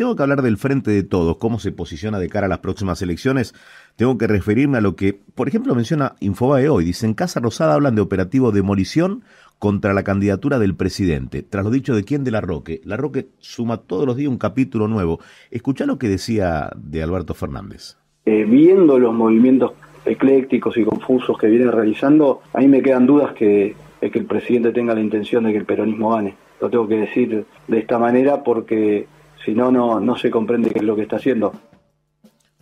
tengo 0.00 0.16
que 0.16 0.22
hablar 0.22 0.40
del 0.40 0.56
frente 0.56 0.90
de 0.90 1.02
todos, 1.02 1.36
cómo 1.36 1.58
se 1.58 1.72
posiciona 1.72 2.18
de 2.18 2.30
cara 2.30 2.46
a 2.46 2.48
las 2.48 2.60
próximas 2.60 3.02
elecciones. 3.02 3.54
Tengo 3.96 4.16
que 4.16 4.26
referirme 4.26 4.78
a 4.78 4.80
lo 4.80 4.96
que, 4.96 5.20
por 5.34 5.46
ejemplo, 5.46 5.74
menciona 5.74 6.14
Infobae 6.20 6.70
hoy. 6.70 6.86
Dice, 6.86 7.04
en 7.04 7.12
Casa 7.12 7.38
Rosada 7.38 7.74
hablan 7.74 7.96
de 7.96 8.00
operativo 8.00 8.50
demolición 8.50 9.24
contra 9.58 9.92
la 9.92 10.02
candidatura 10.02 10.58
del 10.58 10.74
presidente. 10.74 11.42
Tras 11.42 11.66
lo 11.66 11.70
dicho 11.70 11.94
de 11.94 12.04
quién 12.04 12.24
de 12.24 12.30
La 12.30 12.40
Roque. 12.40 12.80
La 12.84 12.96
Roque 12.96 13.26
suma 13.40 13.76
todos 13.76 14.06
los 14.06 14.16
días 14.16 14.30
un 14.30 14.38
capítulo 14.38 14.88
nuevo. 14.88 15.20
Escucha 15.50 15.84
lo 15.84 15.98
que 15.98 16.08
decía 16.08 16.70
de 16.76 17.02
Alberto 17.02 17.34
Fernández. 17.34 17.98
Eh, 18.24 18.46
viendo 18.48 18.98
los 18.98 19.12
movimientos 19.12 19.72
eclécticos 20.06 20.78
y 20.78 20.84
confusos 20.84 21.36
que 21.36 21.48
viene 21.48 21.70
realizando, 21.70 22.40
a 22.54 22.60
mí 22.60 22.68
me 22.68 22.80
quedan 22.80 23.04
dudas 23.04 23.34
que 23.34 23.76
el 24.00 24.24
presidente 24.24 24.72
tenga 24.72 24.94
la 24.94 25.02
intención 25.02 25.44
de 25.44 25.52
que 25.52 25.58
el 25.58 25.66
peronismo 25.66 26.14
gane. 26.14 26.36
Lo 26.58 26.70
tengo 26.70 26.88
que 26.88 26.96
decir 26.96 27.44
de 27.68 27.78
esta 27.78 27.98
manera 27.98 28.42
porque 28.42 29.06
si 29.44 29.54
no, 29.54 29.70
no 29.70 30.16
se 30.16 30.30
comprende 30.30 30.70
qué 30.70 30.80
es 30.80 30.84
lo 30.84 30.96
que 30.96 31.02
está 31.02 31.16
haciendo. 31.16 31.52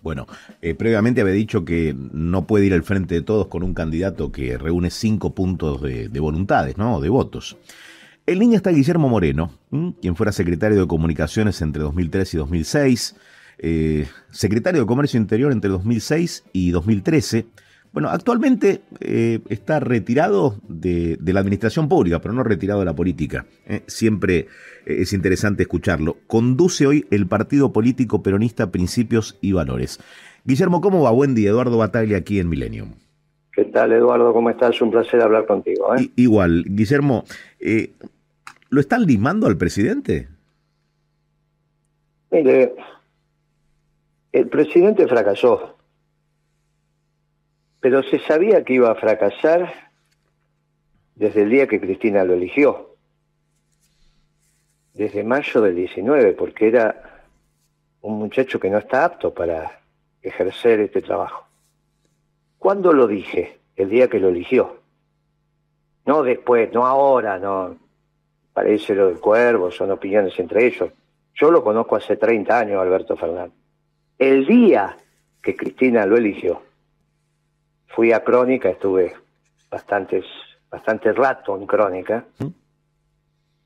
Bueno, 0.01 0.27
eh, 0.63 0.75
previamente 0.75 1.21
había 1.21 1.35
dicho 1.35 1.65
que 1.65 1.95
no 1.95 2.47
puede 2.47 2.67
ir 2.67 2.73
al 2.73 2.85
frente 2.85 3.17
de 3.17 3.23
todos 3.23 3.49
con 3.49 3.63
un 3.63 3.75
candidato 3.75 4.31
que 4.31 4.57
reúne 4.57 4.91
cinco 4.91 5.35
puntos 5.35 5.83
de, 5.83 6.21
voluntades, 6.21 6.79
¿no? 6.79 7.01
De 7.01 7.09
votos. 7.09 7.57
En 8.27 8.39
línea 8.39 8.59
está 8.59 8.71
Guillermo 8.71 9.09
Moreno, 9.09 9.53
quien 10.01 10.15
fuera 10.15 10.33
secretario 10.33 10.81
de 10.81 10.87
Comunicaciones 10.87 11.61
entre 11.63 11.83
2003 11.83 12.35
y 12.35 12.37
2006, 12.37 13.17
eh, 13.59 14.07
secretario 14.31 14.83
de 14.83 14.87
Comercio 14.87 15.19
Interior 15.19 15.51
entre 15.51 15.71
2006 15.71 16.45
y 16.53 16.71
2013 16.71 17.47
bueno, 17.93 18.11
actualmente 18.11 18.83
eh, 19.01 19.41
está 19.49 19.81
retirado 19.81 20.57
de, 20.69 21.19
la 21.25 21.41
administración 21.41 21.89
pública, 21.89 22.21
pero 22.21 22.35
no 22.35 22.43
retirado 22.43 22.81
de 22.81 22.87
la 22.87 22.95
política. 22.95 23.47
¿eh? 23.67 23.83
siempre 23.87 24.47
eh, 24.87 24.97
es 25.01 25.13
interesante 25.13 25.63
escucharlo. 25.63 26.17
Conduce 26.27 26.87
hoy 26.87 27.07
el 27.11 27.27
partido 27.27 27.73
político 27.73 28.23
peronista 28.23 28.71
Principios 28.71 29.39
y 29.41 29.53
Valores. 29.53 30.01
Guillermo, 30.45 30.81
¿cómo 30.81 31.03
va? 31.03 31.11
Buen 31.11 31.35
día, 31.35 31.51
Eduardo 31.51 31.79
Bataglia 31.79 32.19
aquí 32.19 32.39
en 32.39 32.49
Millennium. 32.49 32.93
¿Qué 33.53 33.65
tal, 33.65 33.93
Eduardo? 33.93 34.33
¿Cómo 34.33 34.51
estás? 34.51 34.81
Un 34.81 34.91
placer 34.91 35.21
hablar 35.21 35.47
contigo. 35.47 35.89
igual, 36.15 36.65
Guillermo, 36.69 37.25
¿lo 38.71 38.81
están 38.81 39.05
limando 39.05 39.47
al 39.47 39.57
presidente? 39.57 40.29
Mire, 42.31 42.75
el 44.33 44.49
presidente 44.49 45.09
fracasó 45.09 45.78
pero 47.81 48.03
se 48.03 48.19
sabía 48.21 48.65
que 48.65 48.75
iba 48.75 48.91
a 48.91 48.95
fracasar 48.95 49.73
desde 51.15 51.43
el 51.43 51.51
día 51.51 51.67
que 51.67 51.81
Cristina 51.81 52.25
lo 52.25 52.35
eligió, 52.35 52.95
desde 54.95 55.25
mayo 55.25 55.61
del 55.61 55.75
19, 55.75 56.33
porque 56.33 56.69
era 56.69 57.25
un 58.03 58.19
muchacho 58.19 58.59
que 58.59 58.71
no 58.71 58.79
está 58.79 59.05
apto 59.05 59.33
para 59.33 59.81
ejercer 60.23 60.81
este 60.81 61.03
trabajo. 61.03 61.47
¿Cuándo 62.59 62.93
lo 62.93 63.07
dije? 63.07 63.59
El 63.77 63.91
día 63.91 64.09
que 64.09 64.19
lo 64.19 64.29
eligió. 64.29 64.81
No 66.05 66.23
después, 66.23 66.73
no 66.73 66.87
ahora, 66.87 67.39
no. 67.39 67.77
Parece 68.53 68.95
lo 68.95 69.07
del 69.07 69.21
cuervo, 69.21 69.71
son 69.71 69.93
opiniones 69.93 70.39
entre 70.39 70.67
ellos. 70.67 70.91
Yo 71.35 71.51
lo 71.51 71.63
conozco 71.63 71.95
hace 71.97 72.17
30 72.17 72.59
años, 72.59 72.83
Alberto 72.83 73.17
Fernández. 73.17 73.55
El 74.19 74.47
día 74.47 74.97
que 75.41 75.55
Cristina 75.55 76.05
lo 76.07 76.17
eligió, 76.17 76.63
fui 77.89 78.13
a 78.13 78.23
Crónica, 78.25 78.71
estuve 78.71 79.15
bastantes, 79.71 80.25
bastante 80.71 81.13
rato 81.13 81.57
en 81.57 81.67
Crónica, 81.67 82.25
¿Mm? 82.39 82.47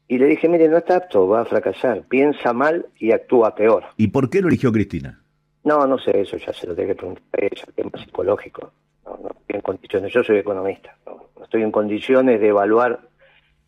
y 0.09 0.19
le 0.19 0.27
dije, 0.27 0.49
mire, 0.49 0.69
no 0.69 0.79
está 0.79 0.97
apto, 0.97 1.29
va 1.29 1.43
a 1.43 1.45
fracasar, 1.45 2.03
piensa 2.03 2.53
mal 2.53 2.87
y 2.99 3.13
actúa 3.13 3.55
peor. 3.55 3.85
¿Y 3.97 4.09
por 4.09 4.31
qué 4.31 4.41
lo 4.41 4.49
eligió 4.49 4.73
Cristina? 4.73 5.23
No, 5.65 5.87
no 5.87 5.99
sé, 5.99 6.21
eso 6.21 6.37
ya 6.37 6.53
se 6.53 6.67
lo 6.67 6.75
tengo 6.75 6.89
que 6.89 6.95
preguntar 6.97 7.25
a 7.41 7.45
ella, 7.45 7.65
tema 7.75 7.91
psicológico. 7.99 8.73
No, 9.05 9.19
no 9.23 9.29
estoy 9.31 9.57
en 9.57 9.61
condiciones, 9.61 10.13
yo 10.13 10.25
soy 10.25 10.39
economista, 10.39 10.97
no, 11.07 11.29
estoy 11.43 11.63
en 11.63 11.73
condiciones 11.73 12.41
de 12.41 12.49
evaluar 12.49 13.01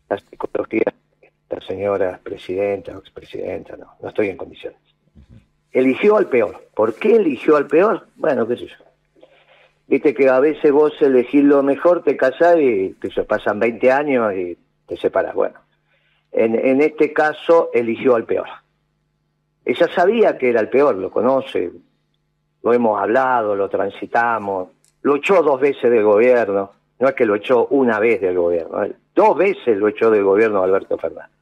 la 0.09 0.17
psicología 0.17 0.93
de 1.21 1.31
la 1.55 1.61
señora 1.61 2.19
presidenta 2.21 2.95
o 2.95 2.99
expresidenta, 2.99 3.75
no, 3.77 3.87
no 4.01 4.09
estoy 4.09 4.29
en 4.29 4.37
condiciones. 4.37 4.79
Eligió 5.71 6.15
al 6.15 6.27
peor. 6.27 6.69
¿Por 6.73 6.95
qué 6.95 7.17
eligió 7.17 7.57
al 7.57 7.67
peor? 7.67 8.07
Bueno, 8.15 8.47
qué 8.47 8.55
sé 8.55 8.67
yo. 8.67 8.75
Viste 9.87 10.13
que 10.13 10.29
a 10.29 10.39
veces 10.39 10.71
vos 10.71 10.93
elegís 11.01 11.43
lo 11.43 11.61
mejor, 11.61 12.03
te 12.03 12.17
casás 12.17 12.57
y 12.59 12.95
te 12.99 13.09
pasan 13.23 13.59
20 13.59 13.91
años 13.91 14.33
y 14.33 14.57
te 14.87 14.97
separas. 14.97 15.35
Bueno, 15.35 15.59
en, 16.31 16.55
en 16.55 16.81
este 16.81 17.13
caso 17.13 17.69
eligió 17.73 18.15
al 18.15 18.25
peor. 18.25 18.47
Ella 19.63 19.87
sabía 19.93 20.37
que 20.37 20.49
era 20.49 20.59
el 20.59 20.69
peor, 20.69 20.95
lo 20.95 21.11
conoce, 21.11 21.71
lo 22.63 22.73
hemos 22.73 22.99
hablado, 22.99 23.55
lo 23.55 23.69
transitamos, 23.69 24.69
lo 25.03 25.17
echó 25.17 25.43
dos 25.43 25.59
veces 25.59 25.91
del 25.91 26.03
gobierno, 26.03 26.71
no 26.99 27.07
es 27.07 27.13
que 27.13 27.25
lo 27.25 27.35
echó 27.35 27.67
una 27.67 27.99
vez 27.99 28.21
del 28.21 28.37
gobierno, 28.37 28.83
dos 29.13 29.37
veces 29.37 29.77
lo 29.77 29.87
echó 29.87 30.09
del 30.09 30.23
gobierno 30.23 30.63
Alberto 30.63 30.97
Fernández. 30.97 31.35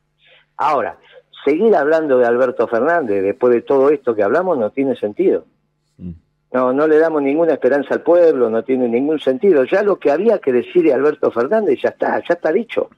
Ahora, 0.57 0.97
seguir 1.43 1.75
hablando 1.75 2.17
de 2.17 2.25
Alberto 2.25 2.67
Fernández 2.67 3.23
después 3.23 3.53
de 3.53 3.61
todo 3.61 3.89
esto 3.89 4.15
que 4.15 4.23
hablamos 4.23 4.57
no 4.57 4.69
tiene 4.71 4.95
sentido. 4.95 5.45
No, 6.53 6.71
no 6.71 6.87
le 6.87 6.99
damos 6.99 7.23
ninguna 7.23 7.53
esperanza 7.53 7.95
al 7.95 8.01
pueblo, 8.01 8.47
no 8.49 8.63
tiene 8.63 8.87
ningún 8.87 9.19
sentido. 9.19 9.63
Ya 9.63 9.81
lo 9.81 9.97
que 9.97 10.11
había 10.11 10.37
que 10.37 10.53
decir 10.53 10.83
de 10.83 10.93
Alberto 10.93 11.31
Fernández 11.31 11.79
ya 11.81 11.89
está, 11.89 12.19
ya 12.19 12.35
está 12.35 12.51
dicho, 12.51 12.89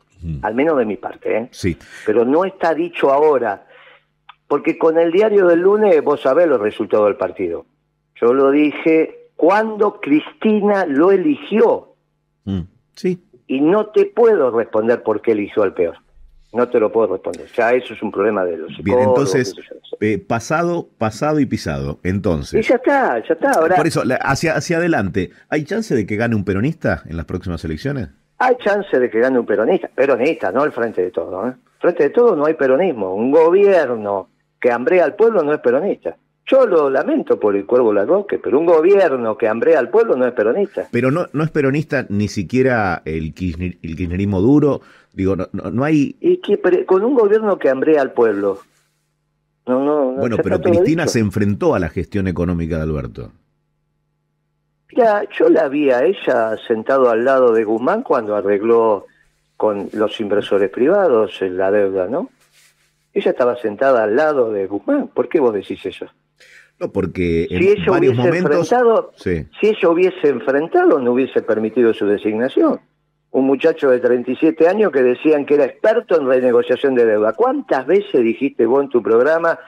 al 0.42 0.54
menos 0.56 0.78
de 0.78 0.86
mi 0.86 0.98
parte. 0.98 1.38
¿eh? 1.38 1.48
Sí. 1.52 1.78
Pero 2.06 2.26
no 2.26 2.44
está 2.44 2.74
dicho 2.74 3.12
ahora, 3.12 3.66
porque 4.48 4.78
con 4.78 5.00
el 5.00 5.10
diario 5.12 5.48
del 5.48 5.62
lunes 5.62 6.04
vos 6.04 6.22
sabés 6.22 6.48
los 6.48 6.60
resultados 6.60 7.06
del 7.06 7.16
partido. 7.16 7.66
Yo 8.20 8.34
lo 8.34 8.52
dije 8.52 9.30
cuando 9.38 10.02
Cristina 10.02 10.86
lo 10.86 11.12
eligió. 11.12 11.96
Mm. 12.44 12.62
Sí. 12.94 13.24
Y 13.48 13.62
no 13.62 13.88
te 13.88 14.06
puedo 14.06 14.52
responder 14.52 15.02
por 15.02 15.22
qué 15.22 15.32
eligió 15.32 15.64
al 15.64 15.74
peor. 15.74 15.98
No 16.56 16.70
te 16.70 16.80
lo 16.80 16.90
puedo 16.90 17.08
responder. 17.14 17.48
Ya 17.54 17.74
eso 17.74 17.94
es 17.94 18.02
un 18.02 18.12
problema 18.12 18.46
de 18.46 18.56
los. 18.56 18.78
Bien, 18.82 19.00
entonces, 19.00 19.54
eh, 20.00 20.18
pasado, 20.18 20.88
pasado 20.98 21.42
y 21.42 21.46
pisado. 21.46 22.00
Entonces. 22.02 22.66
Y 22.66 22.70
ya 22.70 22.76
está, 22.76 23.20
ya 23.20 23.34
está. 23.34 23.52
Ahora, 23.52 23.76
por 23.76 23.86
eso, 23.86 24.04
hacia, 24.22 24.56
hacia 24.56 24.78
adelante, 24.78 25.32
¿hay 25.50 25.66
chance 25.66 25.94
de 25.94 26.06
que 26.06 26.16
gane 26.16 26.34
un 26.34 26.46
peronista 26.46 27.04
en 27.08 27.18
las 27.18 27.26
próximas 27.26 27.66
elecciones? 27.66 28.08
Hay 28.38 28.56
chance 28.64 28.98
de 28.98 29.10
que 29.10 29.20
gane 29.20 29.38
un 29.38 29.46
peronista. 29.46 29.90
Peronista, 29.94 30.54
no 30.54 30.64
el 30.64 30.72
frente 30.72 31.02
de 31.02 31.12
todo. 31.12 31.46
¿eh? 31.46 31.54
Frente 31.80 32.04
de 32.04 32.10
todo 32.12 32.38
no 32.38 32.46
hay 32.46 32.54
peronismo. 32.54 33.14
Un 33.14 33.32
gobierno 33.32 34.30
que 34.62 34.72
hambrea 34.72 35.04
al 35.04 35.16
pueblo 35.16 35.44
no 35.44 35.54
es 35.54 35.60
peronista. 35.60 36.16
Yo 36.48 36.68
lo 36.68 36.90
lamento 36.92 37.40
por 37.40 37.56
el 37.56 37.66
Cuervo 37.66 37.92
Larroque, 37.92 38.38
pero 38.38 38.60
un 38.60 38.68
gobierno 38.68 39.36
que 39.36 39.48
hambrea 39.48 39.80
al 39.80 39.90
pueblo 39.90 40.16
no 40.16 40.28
es 40.28 40.34
peronista. 40.34 40.88
Pero 40.92 41.10
no, 41.10 41.26
no 41.34 41.44
es 41.44 41.50
peronista 41.50 42.06
ni 42.10 42.28
siquiera 42.28 43.02
el, 43.04 43.34
el 43.82 43.96
kirchnerismo 43.96 44.42
duro, 44.42 44.82
Digo, 45.16 45.38
no, 45.38 45.48
no, 45.54 45.84
hay... 45.86 46.18
¿Y 46.20 46.38
que, 46.38 46.86
con 46.86 47.04
un 47.06 47.16
gobierno 47.16 47.58
que 47.58 47.70
hambrea 47.70 48.02
al 48.02 48.12
pueblo? 48.12 48.60
No, 49.66 49.84
no, 49.84 50.12
bueno, 50.12 50.38
pero 50.44 50.62
Cristina 50.62 51.08
se 51.08 51.20
enfrentó 51.20 51.74
a 51.74 51.80
la 51.80 51.88
gestión 51.88 52.28
económica 52.28 52.76
de 52.76 52.84
Alberto. 52.84 53.32
Ya, 54.92 55.24
yo 55.38 55.50
la 55.50 55.70
vi 55.70 55.90
a 55.90 56.04
ella 56.04 56.58
sentado 56.68 57.10
al 57.10 57.24
lado 57.24 57.54
de 57.54 57.64
Guzmán 57.64 58.04
cuando 58.04 58.36
arregló 58.36 59.06
con 59.56 59.90
los 59.94 60.20
inversores 60.20 60.70
privados 60.70 61.40
la 61.42 61.72
deuda, 61.72 62.08
¿no? 62.08 62.30
Ella 63.14 63.32
estaba 63.32 63.56
sentada 63.56 64.04
al 64.04 64.18
lado 64.18 64.52
de 64.52 64.68
Guzmán. 64.68 65.08
¿Por 65.08 65.30
qué 65.30 65.40
vos 65.40 65.54
decís 65.54 65.84
eso? 65.86 66.08
No, 66.80 66.91
porque 66.91 67.47
en 67.50 67.62
si 67.62 67.69
ella 67.69 67.91
varios 67.91 68.16
momentos... 68.16 68.69
Si 69.18 69.47
ella 69.62 69.90
hubiese 69.90 70.28
enfrentado, 70.28 71.00
no 71.00 71.13
hubiese 71.13 71.41
permitido 71.41 71.94
su 71.94 72.06
designación 72.06 72.80
un 73.36 73.47
muchacho 73.47 73.90
de 73.90 74.00
37 74.00 74.66
años 74.66 74.94
que 74.94 75.03
decían 75.03 75.46
que 75.46 75.55
era 75.55 75.66
experto 75.66 76.17
en 76.17 76.26
renegociación 76.26 76.96
de 76.96 77.05
deuda. 77.05 77.34
¿Cuántas 77.34 77.85
veces 77.85 78.23
dijiste 78.23 78.66
vos 78.66 78.84
en 78.84 78.90
tu 78.90 79.03
programa, 79.03 79.59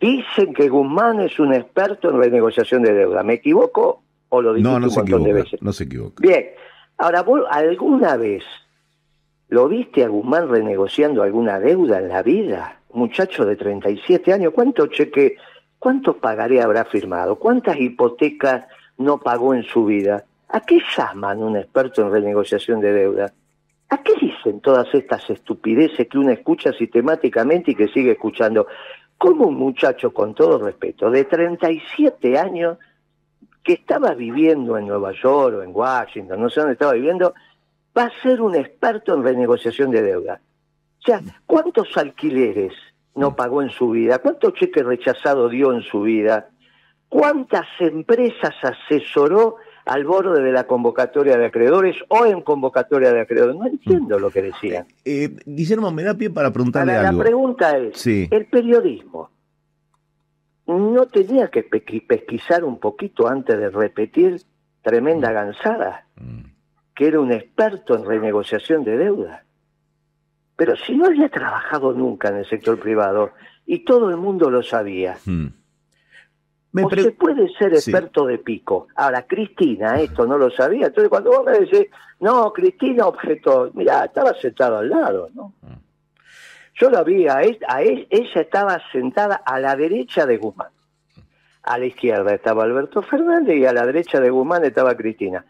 dicen 0.00 0.52
que 0.52 0.68
Guzmán 0.68 1.20
es 1.20 1.38
un 1.38 1.54
experto 1.54 2.10
en 2.10 2.18
renegociación 2.18 2.82
de 2.82 2.92
deuda? 2.92 3.22
¿Me 3.22 3.34
equivoco 3.34 4.02
o 4.28 4.42
lo 4.42 4.52
dijiste 4.54 4.72
no, 4.72 4.80
no 4.80 4.88
un 4.88 4.94
montón 4.94 5.22
de 5.22 5.32
veces? 5.34 5.62
No 5.62 5.72
se 5.72 5.84
equivoca. 5.84 6.16
Bien, 6.20 6.46
ahora, 6.98 7.22
¿vos 7.22 7.42
alguna 7.48 8.16
vez 8.16 8.42
lo 9.50 9.68
viste 9.68 10.02
a 10.02 10.08
Guzmán 10.08 10.48
renegociando 10.48 11.22
alguna 11.22 11.60
deuda 11.60 12.00
en 12.00 12.08
la 12.08 12.24
vida? 12.24 12.80
muchacho 12.92 13.46
de 13.46 13.56
37 13.56 14.32
años, 14.32 14.52
¿cuánto 14.52 14.86
cheque, 14.88 15.36
cuánto 15.82 16.16
pagaré 16.16 16.62
habrá 16.62 16.84
firmado? 16.84 17.34
¿Cuántas 17.34 17.76
hipotecas 17.76 18.66
no 18.98 19.18
pagó 19.18 19.52
en 19.52 19.64
su 19.64 19.84
vida? 19.84 20.24
¿A 20.48 20.60
qué 20.60 20.80
llaman 20.96 21.42
un 21.42 21.56
experto 21.56 22.02
en 22.02 22.12
renegociación 22.12 22.80
de 22.80 22.92
deuda? 22.92 23.32
¿A 23.88 23.98
qué 24.00 24.12
dicen 24.14 24.60
todas 24.60 24.86
estas 24.94 25.28
estupideces 25.28 26.06
que 26.06 26.18
uno 26.18 26.30
escucha 26.30 26.72
sistemáticamente 26.72 27.72
y 27.72 27.74
que 27.74 27.88
sigue 27.88 28.12
escuchando? 28.12 28.68
¿Cómo 29.18 29.48
un 29.48 29.56
muchacho, 29.56 30.14
con 30.14 30.36
todo 30.36 30.64
respeto, 30.64 31.10
de 31.10 31.24
37 31.24 32.38
años, 32.38 32.78
que 33.64 33.72
estaba 33.72 34.14
viviendo 34.14 34.78
en 34.78 34.86
Nueva 34.86 35.10
York 35.20 35.56
o 35.56 35.62
en 35.62 35.74
Washington, 35.74 36.40
no 36.40 36.48
sé 36.48 36.60
dónde 36.60 36.74
estaba 36.74 36.92
viviendo, 36.92 37.34
va 37.98 38.04
a 38.04 38.22
ser 38.22 38.40
un 38.40 38.54
experto 38.54 39.14
en 39.14 39.24
renegociación 39.24 39.90
de 39.90 40.02
deuda? 40.02 40.40
O 41.00 41.02
sea, 41.04 41.20
¿cuántos 41.44 41.96
alquileres 41.96 42.72
no 43.14 43.36
pagó 43.36 43.62
en 43.62 43.70
su 43.70 43.90
vida? 43.90 44.18
¿Cuántos 44.18 44.54
cheques 44.54 44.84
rechazados 44.84 45.50
dio 45.50 45.72
en 45.72 45.82
su 45.82 46.02
vida? 46.02 46.50
¿Cuántas 47.08 47.66
empresas 47.80 48.54
asesoró 48.62 49.56
al 49.84 50.04
borde 50.04 50.42
de 50.42 50.52
la 50.52 50.66
convocatoria 50.66 51.36
de 51.36 51.46
acreedores 51.46 51.96
o 52.08 52.24
en 52.24 52.40
convocatoria 52.40 53.12
de 53.12 53.20
acreedores? 53.20 53.56
No 53.56 53.66
entiendo 53.66 54.18
lo 54.18 54.30
que 54.30 54.42
decían. 54.42 54.86
Eh, 55.04 55.36
Guillermo, 55.44 55.90
me 55.90 56.04
da 56.04 56.14
pie 56.14 56.30
para 56.30 56.52
preguntarle 56.52 56.94
algo. 56.94 57.18
La 57.18 57.24
pregunta 57.24 57.76
es, 57.76 58.06
el 58.06 58.46
periodismo 58.46 59.30
no 60.66 61.06
tenía 61.06 61.48
que 61.48 61.62
pesquisar 61.62 62.64
un 62.64 62.78
poquito 62.78 63.28
antes 63.28 63.58
de 63.58 63.70
repetir 63.70 64.40
tremenda 64.82 65.30
mm. 65.30 65.34
gansada, 65.34 66.06
mm. 66.16 66.40
que 66.94 67.06
era 67.06 67.20
un 67.20 67.32
experto 67.32 67.96
en 67.96 68.04
renegociación 68.04 68.84
de 68.84 68.96
deuda. 68.96 69.44
Pero 70.62 70.76
si 70.76 70.94
no 70.94 71.06
había 71.06 71.28
trabajado 71.28 71.92
nunca 71.92 72.28
en 72.28 72.36
el 72.36 72.48
sector 72.48 72.78
privado 72.78 73.32
y 73.66 73.80
todo 73.80 74.10
el 74.10 74.16
mundo 74.16 74.48
lo 74.48 74.62
sabía, 74.62 75.18
mm. 75.24 75.46
o 76.84 76.90
se 76.90 77.10
puede 77.10 77.52
ser 77.54 77.74
experto 77.74 78.26
de 78.26 78.38
pico. 78.38 78.86
Ahora, 78.94 79.26
Cristina 79.26 79.98
esto 79.98 80.24
no 80.24 80.38
lo 80.38 80.52
sabía. 80.52 80.86
Entonces, 80.86 81.08
cuando 81.08 81.30
vos 81.30 81.44
me 81.44 81.58
decís, 81.58 81.88
no, 82.20 82.52
Cristina 82.52 83.08
objeto, 83.08 83.72
mira, 83.74 84.04
estaba 84.04 84.34
sentado 84.34 84.78
al 84.78 84.88
lado, 84.88 85.30
¿no? 85.34 85.52
Yo 86.76 86.90
la 86.90 87.02
vi, 87.02 87.26
a, 87.26 87.38
a 87.38 87.82
ella 87.82 88.40
estaba 88.40 88.80
sentada 88.92 89.42
a 89.44 89.58
la 89.58 89.74
derecha 89.74 90.26
de 90.26 90.36
Guzmán. 90.36 90.70
A 91.64 91.76
la 91.76 91.86
izquierda 91.86 92.32
estaba 92.34 92.62
Alberto 92.62 93.02
Fernández 93.02 93.56
y 93.56 93.66
a 93.66 93.72
la 93.72 93.84
derecha 93.84 94.20
de 94.20 94.30
Guzmán 94.30 94.64
estaba 94.64 94.94
Cristina. 94.94 95.44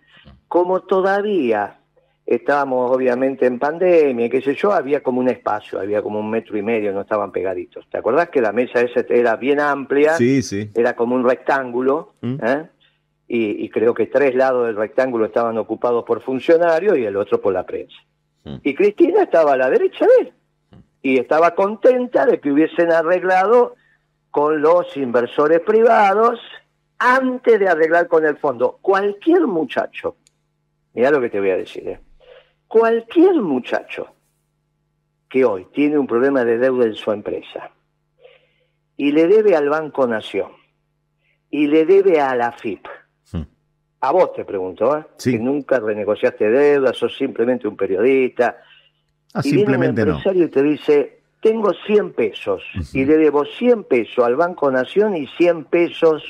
Como 0.48 0.80
todavía 0.80 1.81
estábamos 2.26 2.90
obviamente 2.90 3.46
en 3.46 3.58
pandemia, 3.58 4.28
qué 4.28 4.40
sé 4.40 4.54
yo, 4.54 4.72
había 4.72 5.02
como 5.02 5.20
un 5.20 5.28
espacio, 5.28 5.80
había 5.80 6.02
como 6.02 6.20
un 6.20 6.30
metro 6.30 6.56
y 6.56 6.62
medio, 6.62 6.92
no 6.92 7.02
estaban 7.02 7.32
pegaditos. 7.32 7.88
¿Te 7.90 7.98
acordás 7.98 8.28
que 8.30 8.40
la 8.40 8.52
mesa 8.52 8.80
esa 8.80 9.00
era 9.08 9.36
bien 9.36 9.60
amplia? 9.60 10.16
Sí, 10.16 10.42
sí. 10.42 10.70
Era 10.74 10.94
como 10.94 11.14
un 11.14 11.28
rectángulo, 11.28 12.14
mm. 12.20 12.36
¿eh? 12.42 12.68
y, 13.28 13.68
creo 13.70 13.94
que 13.94 14.06
tres 14.06 14.34
lados 14.34 14.66
del 14.66 14.76
rectángulo 14.76 15.24
estaban 15.24 15.56
ocupados 15.56 16.04
por 16.04 16.20
funcionarios 16.22 16.98
y 16.98 17.04
el 17.04 17.16
otro 17.16 17.40
por 17.40 17.52
la 17.52 17.64
prensa. 17.64 17.96
Mm. 18.44 18.56
Y 18.62 18.74
Cristina 18.74 19.22
estaba 19.22 19.54
a 19.54 19.56
la 19.56 19.70
derecha 19.70 20.06
de 20.06 20.26
él, 20.26 20.32
y 21.02 21.18
estaba 21.18 21.54
contenta 21.54 22.26
de 22.26 22.40
que 22.40 22.52
hubiesen 22.52 22.92
arreglado 22.92 23.74
con 24.30 24.62
los 24.62 24.96
inversores 24.96 25.60
privados 25.60 26.40
antes 26.98 27.58
de 27.58 27.68
arreglar 27.68 28.06
con 28.06 28.24
el 28.24 28.36
fondo. 28.36 28.78
Cualquier 28.80 29.46
muchacho, 29.46 30.16
mira 30.94 31.10
lo 31.10 31.20
que 31.20 31.28
te 31.28 31.40
voy 31.40 31.50
a 31.50 31.56
decir, 31.56 31.88
¿eh? 31.88 32.00
Cualquier 32.72 33.34
muchacho 33.34 34.14
que 35.28 35.44
hoy 35.44 35.66
tiene 35.74 35.98
un 35.98 36.06
problema 36.06 36.42
de 36.42 36.56
deuda 36.56 36.86
en 36.86 36.94
su 36.94 37.12
empresa 37.12 37.70
y 38.96 39.12
le 39.12 39.26
debe 39.26 39.54
al 39.54 39.68
Banco 39.68 40.06
Nación 40.06 40.52
y 41.50 41.66
le 41.66 41.84
debe 41.84 42.18
a 42.18 42.34
la 42.34 42.50
FIP, 42.50 42.86
hmm. 43.32 43.42
a 44.00 44.12
vos 44.12 44.32
te 44.32 44.46
pregunto, 44.46 44.96
¿eh? 44.96 45.04
que 45.22 45.38
nunca 45.38 45.80
renegociaste 45.80 46.48
deuda, 46.48 46.94
sos 46.94 47.14
simplemente 47.14 47.68
un 47.68 47.76
periodista, 47.76 48.62
ah, 49.34 49.42
y 49.44 49.50
simplemente 49.50 49.96
viene 49.96 50.12
un 50.12 50.16
empresario 50.16 50.44
y 50.46 50.48
te 50.48 50.62
dice, 50.62 51.20
tengo 51.42 51.74
100 51.74 52.14
pesos 52.14 52.62
y 52.94 53.04
le 53.04 53.18
debo 53.18 53.44
100 53.44 53.84
pesos 53.84 54.24
al 54.24 54.36
Banco 54.36 54.70
Nación 54.70 55.14
y 55.14 55.26
100 55.26 55.66
pesos 55.66 56.22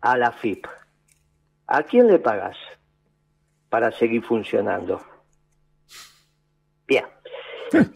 a 0.00 0.16
la 0.16 0.32
FIP. 0.32 0.66
¿A 1.66 1.82
quién 1.82 2.06
le 2.06 2.20
pagas 2.20 2.56
para 3.68 3.92
seguir 3.92 4.22
funcionando? 4.22 4.98
Bien. 6.88 7.04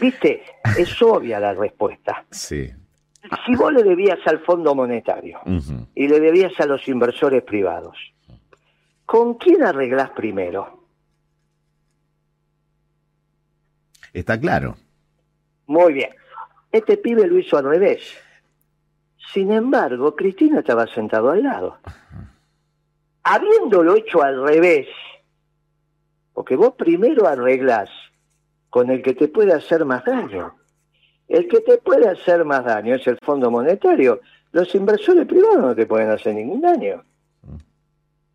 ¿Viste? 0.00 0.42
Es 0.76 1.00
obvia 1.02 1.38
la 1.38 1.54
respuesta. 1.54 2.24
Sí. 2.30 2.72
Si 3.44 3.54
vos 3.54 3.72
le 3.72 3.82
debías 3.82 4.18
al 4.26 4.40
Fondo 4.40 4.74
Monetario 4.74 5.40
y 5.94 6.08
le 6.08 6.20
debías 6.20 6.58
a 6.60 6.66
los 6.66 6.86
inversores 6.88 7.42
privados, 7.42 7.96
¿con 9.04 9.34
quién 9.34 9.62
arreglás 9.62 10.10
primero? 10.10 10.86
Está 14.12 14.40
claro. 14.40 14.76
Muy 15.66 15.92
bien. 15.92 16.10
Este 16.72 16.96
pibe 16.96 17.26
lo 17.26 17.38
hizo 17.38 17.58
al 17.58 17.64
revés. 17.64 18.16
Sin 19.32 19.52
embargo, 19.52 20.16
Cristina 20.16 20.60
estaba 20.60 20.86
sentado 20.86 21.30
al 21.30 21.42
lado. 21.42 21.78
Habiéndolo 23.24 23.96
hecho 23.96 24.22
al 24.22 24.42
revés, 24.42 24.88
porque 26.38 26.54
vos 26.54 26.74
primero 26.74 27.26
arreglás 27.26 27.90
con 28.70 28.90
el 28.90 29.02
que 29.02 29.12
te 29.12 29.26
puede 29.26 29.52
hacer 29.52 29.84
más 29.84 30.04
daño. 30.04 30.54
El 31.26 31.48
que 31.48 31.62
te 31.62 31.78
puede 31.78 32.08
hacer 32.08 32.44
más 32.44 32.64
daño 32.64 32.94
es 32.94 33.04
el 33.08 33.18
Fondo 33.24 33.50
Monetario. 33.50 34.20
Los 34.52 34.72
inversores 34.76 35.26
privados 35.26 35.58
no 35.58 35.74
te 35.74 35.84
pueden 35.84 36.10
hacer 36.10 36.36
ningún 36.36 36.60
daño. 36.60 37.02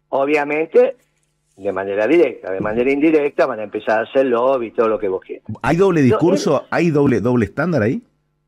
Obviamente, 0.10 0.98
de 1.56 1.72
manera 1.72 2.06
directa, 2.06 2.52
de 2.52 2.60
manera 2.60 2.92
indirecta 2.92 3.46
van 3.46 3.62
a 3.62 3.64
empezar 3.64 4.02
a 4.02 4.04
hacer 4.04 4.26
lobby 4.26 4.68
y 4.68 4.72
todo 4.72 4.90
lo 4.90 5.00
que 5.00 5.08
vos 5.08 5.22
quieras. 5.22 5.46
¿Hay 5.62 5.78
doble 5.78 6.02
discurso? 6.02 6.66
¿Hay 6.72 6.90
doble, 6.90 7.22
doble 7.22 7.46
estándar 7.46 7.84
ahí? 7.84 8.02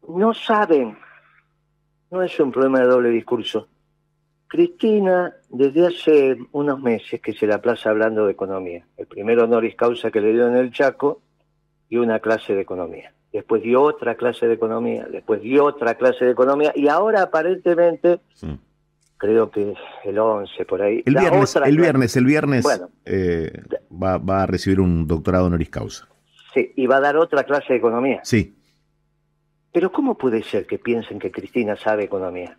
No 0.09 0.33
saben. 0.33 0.97
No 2.11 2.21
es 2.21 2.37
un 2.41 2.51
problema 2.51 2.81
de 2.81 2.87
doble 2.87 3.07
discurso. 3.09 3.69
Cristina, 4.47 5.33
desde 5.49 5.87
hace 5.87 6.37
unos 6.51 6.79
meses 6.79 7.19
que 7.21 7.33
se 7.33 7.47
la 7.47 7.61
plaza 7.61 7.89
hablando 7.89 8.25
de 8.25 8.33
economía. 8.33 8.85
El 8.97 9.07
primero 9.07 9.43
honoris 9.43 9.75
causa 9.75 10.11
que 10.11 10.21
le 10.21 10.33
dio 10.33 10.47
en 10.47 10.55
el 10.55 10.71
Chaco 10.71 11.21
y 11.89 11.97
una 11.97 12.19
clase 12.19 12.53
de 12.53 12.61
economía. 12.61 13.13
Después 13.33 13.63
dio 13.63 13.81
otra 13.81 14.15
clase 14.15 14.47
de 14.47 14.53
economía, 14.53 15.07
después 15.11 15.41
dio 15.41 15.65
otra 15.65 15.95
clase 15.95 16.25
de 16.25 16.31
economía 16.31 16.71
y 16.73 16.87
ahora 16.87 17.23
aparentemente 17.23 18.21
creo 19.17 19.51
que 19.51 19.73
el 20.05 20.19
11 20.19 20.65
por 20.65 20.81
ahí. 20.81 21.03
El 21.05 21.15
viernes, 21.15 21.55
el 21.55 21.77
viernes, 21.77 22.15
el 22.15 22.25
viernes 22.25 22.65
eh, 23.03 23.51
va, 23.91 24.17
va, 24.19 24.43
a 24.43 24.45
recibir 24.45 24.79
un 24.79 25.05
doctorado 25.05 25.47
honoris 25.47 25.69
causa. 25.69 26.07
Sí, 26.53 26.71
y 26.77 26.87
va 26.87 26.97
a 26.97 27.01
dar 27.01 27.17
otra 27.17 27.43
clase 27.43 27.73
de 27.73 27.79
economía. 27.79 28.21
Sí. 28.23 28.55
Pero 29.73 29.91
¿cómo 29.91 30.17
puede 30.17 30.41
ser 30.43 30.65
que 30.65 30.79
piensen 30.79 31.19
que 31.19 31.29
Cristina 31.29 31.75
sabe 31.75 32.05
economía? 32.05 32.57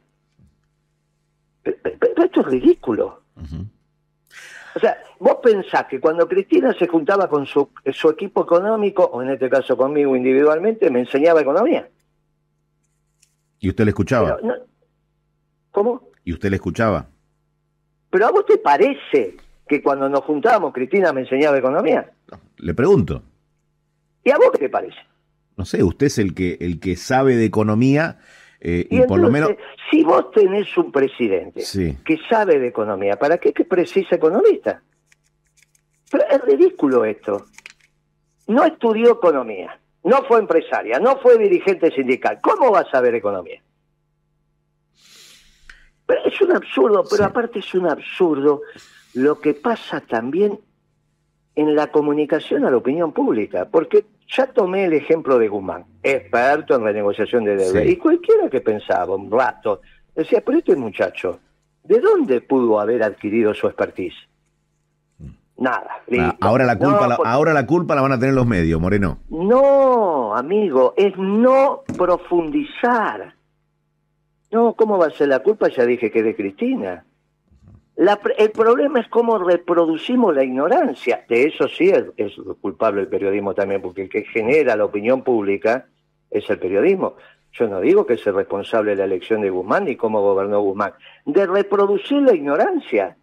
Pero, 1.82 2.24
esto 2.24 2.40
es 2.40 2.46
ridículo. 2.46 3.22
O 4.74 4.78
sea, 4.78 4.98
vos 5.18 5.38
pensás 5.42 5.86
que 5.86 6.00
cuando 6.00 6.28
Cristina 6.28 6.74
se 6.78 6.86
juntaba 6.86 7.28
con 7.28 7.46
su, 7.46 7.70
su 7.92 8.10
equipo 8.10 8.42
económico, 8.42 9.04
o 9.04 9.22
en 9.22 9.30
este 9.30 9.48
caso 9.48 9.76
conmigo 9.76 10.14
individualmente, 10.14 10.90
me 10.90 11.00
enseñaba 11.00 11.40
economía. 11.40 11.88
¿Y 13.58 13.70
usted 13.70 13.84
le 13.84 13.90
escuchaba? 13.90 14.38
¿Cómo? 15.70 16.10
¿Y 16.24 16.32
usted 16.32 16.50
le 16.50 16.56
escuchaba? 16.56 17.08
¿Pero 18.10 18.26
a 18.26 18.30
vos 18.30 18.46
te 18.46 18.58
parece 18.58 19.36
que 19.66 19.82
cuando 19.82 20.08
nos 20.08 20.20
juntábamos 20.20 20.72
Cristina 20.72 21.12
me 21.12 21.22
enseñaba 21.22 21.58
economía? 21.58 22.12
Le 22.58 22.74
pregunto. 22.74 23.22
¿Y 24.24 24.30
a 24.30 24.36
vos 24.36 24.50
qué 24.52 24.58
te 24.58 24.68
parece? 24.68 24.98
No 25.56 25.64
sé, 25.64 25.82
usted 25.82 26.06
es 26.06 26.18
el 26.18 26.34
que, 26.34 26.58
el 26.60 26.80
que 26.80 26.96
sabe 26.96 27.36
de 27.36 27.44
economía 27.46 28.18
eh, 28.68 28.84
y, 28.90 29.00
por 29.02 29.20
lo 29.20 29.30
menos... 29.30 29.50
Si 29.88 30.02
vos 30.02 30.32
tenés 30.32 30.76
un 30.76 30.90
presidente 30.90 31.62
que 32.04 32.18
sabe 32.28 32.58
de 32.58 32.66
economía, 32.66 33.16
¿para 33.16 33.38
qué 33.38 33.52
que 33.52 33.64
precisa 33.64 34.16
economista? 34.16 34.82
Pero 36.10 36.24
es 36.28 36.40
ridículo 36.42 37.04
esto. 37.04 37.46
No 38.48 38.64
estudió 38.64 39.12
economía, 39.12 39.78
no 40.02 40.24
fue 40.24 40.40
empresaria, 40.40 40.98
no 40.98 41.16
fue 41.18 41.38
dirigente 41.38 41.92
sindical. 41.92 42.40
¿Cómo 42.42 42.72
va 42.72 42.80
a 42.80 42.90
saber 42.90 43.14
economía? 43.14 43.62
es 46.24 46.40
un 46.40 46.52
absurdo, 46.52 47.04
pero 47.08 47.24
aparte 47.24 47.60
es 47.60 47.74
un 47.74 47.88
absurdo 47.88 48.62
lo 49.14 49.40
que 49.40 49.54
pasa 49.54 50.00
también 50.00 50.58
en 51.56 51.74
la 51.74 51.88
comunicación 51.88 52.64
a 52.64 52.70
la 52.70 52.76
opinión 52.76 53.12
pública, 53.12 53.66
porque 53.70 54.04
ya 54.28 54.46
tomé 54.46 54.84
el 54.84 54.92
ejemplo 54.92 55.38
de 55.38 55.48
Guzmán, 55.48 55.86
experto 56.02 56.76
en 56.76 56.84
renegociación 56.84 57.44
de 57.44 57.56
deuda, 57.56 57.82
y 57.84 57.96
cualquiera 57.96 58.48
que 58.50 58.60
pensaba 58.60 59.16
un 59.16 59.30
rato, 59.30 59.80
decía, 60.14 60.42
pero 60.44 60.58
este 60.58 60.76
muchacho, 60.76 61.40
¿de 61.82 61.98
dónde 61.98 62.42
pudo 62.42 62.78
haber 62.78 63.02
adquirido 63.02 63.54
su 63.54 63.66
expertise? 63.66 64.14
Nada. 65.58 66.02
Ah, 66.18 66.36
ahora 66.42 66.66
la 66.66 66.78
culpa, 66.78 67.08
la, 67.08 67.14
ahora 67.24 67.54
la 67.54 67.66
culpa 67.66 67.94
la 67.94 68.02
van 68.02 68.12
a 68.12 68.18
tener 68.18 68.34
los 68.34 68.46
medios, 68.46 68.78
Moreno. 68.78 69.20
No, 69.30 70.36
amigo, 70.36 70.92
es 70.98 71.16
no 71.16 71.82
profundizar. 71.96 73.34
No, 74.50 74.74
¿cómo 74.74 74.98
va 74.98 75.06
a 75.06 75.10
ser 75.10 75.28
la 75.28 75.38
culpa? 75.38 75.68
Ya 75.68 75.86
dije 75.86 76.10
que 76.10 76.22
de 76.22 76.36
Cristina. 76.36 77.04
El 77.96 78.50
problema 78.50 79.00
es 79.00 79.08
cómo 79.08 79.38
reproducimos 79.38 80.34
la 80.34 80.44
ignorancia. 80.44 81.24
De 81.28 81.44
eso 81.44 81.66
sí 81.68 81.90
es, 81.90 82.34
culpable 82.60 83.02
el 83.02 83.08
periodismo 83.08 83.54
también, 83.54 83.80
porque 83.80 84.02
el 84.02 84.08
que 84.08 84.24
genera 84.24 84.76
la 84.76 84.84
opinión 84.84 85.22
pública 85.22 85.86
es 86.30 86.48
el 86.50 86.58
periodismo. 86.58 87.16
Yo 87.52 87.68
no 87.68 87.80
digo 87.80 88.04
que 88.04 88.18
sea 88.18 88.34
responsable 88.34 88.90
de 88.90 88.96
la 88.98 89.04
elección 89.04 89.40
de 89.40 89.48
Guzmán 89.48 89.86
ni 89.86 89.96
cómo 89.96 90.20
gobernó 90.20 90.60
Guzmán, 90.60 90.92
de 91.24 91.46
reproducir 91.46 92.20
la 92.22 92.34
ignorancia. 92.34 93.16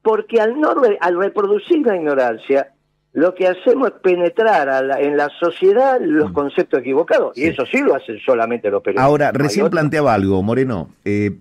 Porque 0.00 0.40
al, 0.40 0.58
no 0.58 0.74
al 1.00 1.18
reproducir 1.18 1.86
la 1.86 1.94
ignorancia, 1.94 2.72
lo 3.12 3.34
que 3.34 3.46
hacemos 3.46 3.88
es 3.88 3.94
penetrar 4.00 4.98
en 5.00 5.18
la 5.18 5.28
sociedad 5.38 6.00
los 6.00 6.30
mm. 6.30 6.34
conceptos 6.34 6.80
equivocados. 6.80 7.36
Y 7.36 7.44
eso 7.44 7.66
sí 7.66 7.78
lo 7.78 7.94
hacen 7.94 8.18
solamente 8.24 8.70
los 8.70 8.82
periodistas. 8.82 9.06
Ahora, 9.06 9.32
recién 9.32 9.68
planteaba 9.68 10.14
algo, 10.14 10.42
Moreno. 10.42 10.88
Eh, 11.04 11.32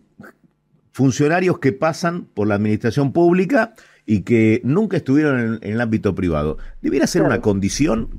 funcionarios 0.91 1.59
que 1.59 1.71
pasan 1.71 2.25
por 2.25 2.47
la 2.47 2.55
administración 2.55 3.11
pública 3.13 3.73
y 4.05 4.23
que 4.23 4.61
nunca 4.63 4.97
estuvieron 4.97 5.59
en, 5.61 5.71
el 5.71 5.81
ámbito 5.81 6.13
privado. 6.15 6.57
¿Debiera 6.81 7.07
ser 7.07 7.23
una 7.23 7.41
condición 7.41 8.09